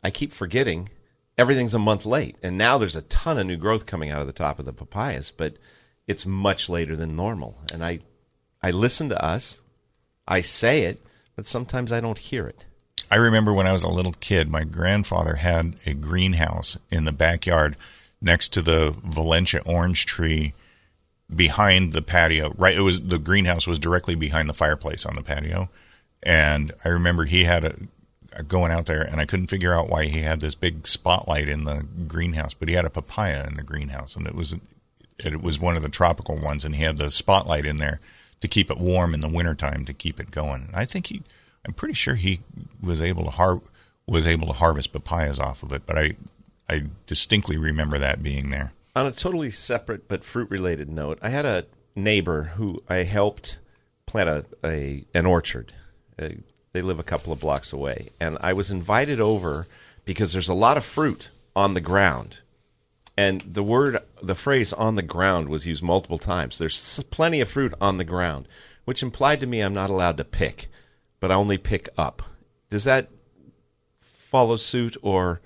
[0.03, 0.91] I keep forgetting
[1.37, 2.37] everything's a month late.
[2.43, 4.73] And now there's a ton of new growth coming out of the top of the
[4.73, 5.57] papayas, but
[6.07, 7.59] it's much later than normal.
[7.73, 8.01] And I
[8.63, 9.61] I listen to us.
[10.29, 11.05] I say it,
[11.37, 12.65] but sometimes I don't hear it.
[13.11, 17.13] I remember when I was a little kid, my grandfather had a greenhouse in the
[17.13, 17.77] backyard
[18.21, 20.55] next to the Valencia orange tree
[21.35, 22.55] behind the patio.
[22.57, 25.69] Right, it was the greenhouse was directly behind the fireplace on the patio,
[26.23, 30.07] and I remember he had a, going out there, and I couldn't figure out why
[30.07, 33.63] he had this big spotlight in the greenhouse, but he had a papaya in the
[33.63, 34.57] greenhouse, and it was
[35.19, 38.01] it was one of the tropical ones, and he had the spotlight in there
[38.41, 40.65] to keep it warm in the wintertime to keep it going.
[40.67, 41.23] And I think he,
[41.65, 42.41] I'm pretty sure he
[42.83, 43.63] was able to har-
[44.07, 46.17] was able to harvest papayas off of it, but I
[46.69, 48.73] I distinctly remember that being there.
[48.97, 53.59] On a totally separate but fruit related note, I had a neighbor who I helped
[54.07, 55.73] plant a, a an orchard.
[56.19, 56.29] Uh,
[56.73, 59.67] they live a couple of blocks away, and I was invited over
[60.05, 62.39] because there's a lot of fruit on the ground.
[63.17, 66.59] And the word, the phrase "on the ground" was used multiple times.
[66.59, 68.49] There's plenty of fruit on the ground,
[68.85, 70.69] which implied to me I'm not allowed to pick,
[71.21, 72.23] but I only pick up.
[72.71, 73.09] Does that
[74.01, 75.41] follow suit, or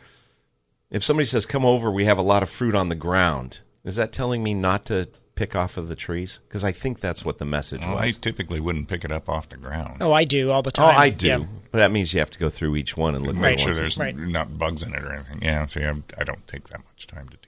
[0.91, 3.97] if somebody says, "Come over, we have a lot of fruit on the ground," is
[3.97, 6.41] that telling me not to pick off of the trees?
[6.49, 8.03] Because I think that's what the message Well, was.
[8.03, 9.99] I typically wouldn't pick it up off the ground.
[10.01, 10.99] Oh, I do all the oh, time Oh.
[10.99, 11.29] I do.
[11.29, 11.45] Yeah.
[11.71, 13.37] But that means you have to go through each one and look.
[13.37, 15.41] Make at sure there's that- not bugs in it or anything.
[15.43, 17.48] Yeah, see, I, I don't take that much time to do that.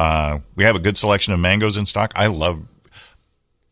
[0.00, 2.12] Uh, we have a good selection of mangoes in stock.
[2.16, 2.62] I love.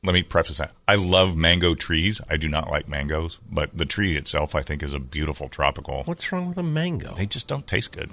[0.04, 0.72] Let me preface that.
[0.86, 2.20] I love mango trees.
[2.28, 6.02] I do not like mangoes, but the tree itself, I think, is a beautiful tropical.
[6.04, 7.14] What's wrong with a mango?
[7.14, 8.10] They just don't taste good.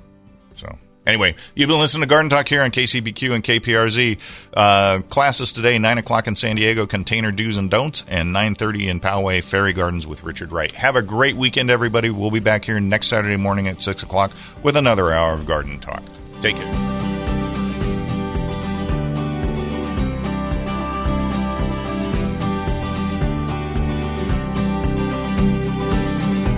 [0.53, 4.17] So anyway, you've been listening to Garden Talk here on KCBQ and KPRZ.
[4.53, 8.87] Uh, classes today, nine o'clock in San Diego, container do's and don'ts, and nine thirty
[8.87, 10.71] in Poway Fairy Gardens with Richard Wright.
[10.71, 12.09] Have a great weekend, everybody.
[12.09, 14.31] We'll be back here next Saturday morning at six o'clock
[14.63, 16.01] with another hour of Garden Talk.
[16.39, 17.14] Take care.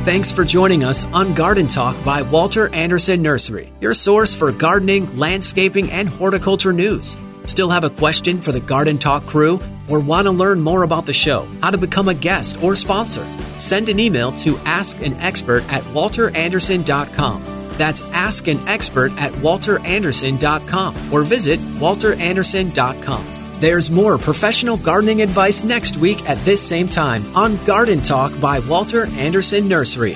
[0.08, 5.18] Thanks for joining us on Garden Talk by Walter Andersen Nursery, your source for gardening,
[5.18, 7.18] landscaping, and horticulture news.
[7.44, 11.06] Still have a question for the Garden Talk crew or want to learn more about
[11.06, 13.26] the show, how to become a guest or sponsor?
[13.60, 17.44] Send an email to askanexpert at walterandersen.com.
[17.78, 23.37] That's ask an expert at walterandersen.com or visit walterandersen.com.
[23.60, 28.60] There's more professional gardening advice next week at this same time on Garden Talk by
[28.60, 30.16] Walter Andersen Nursery.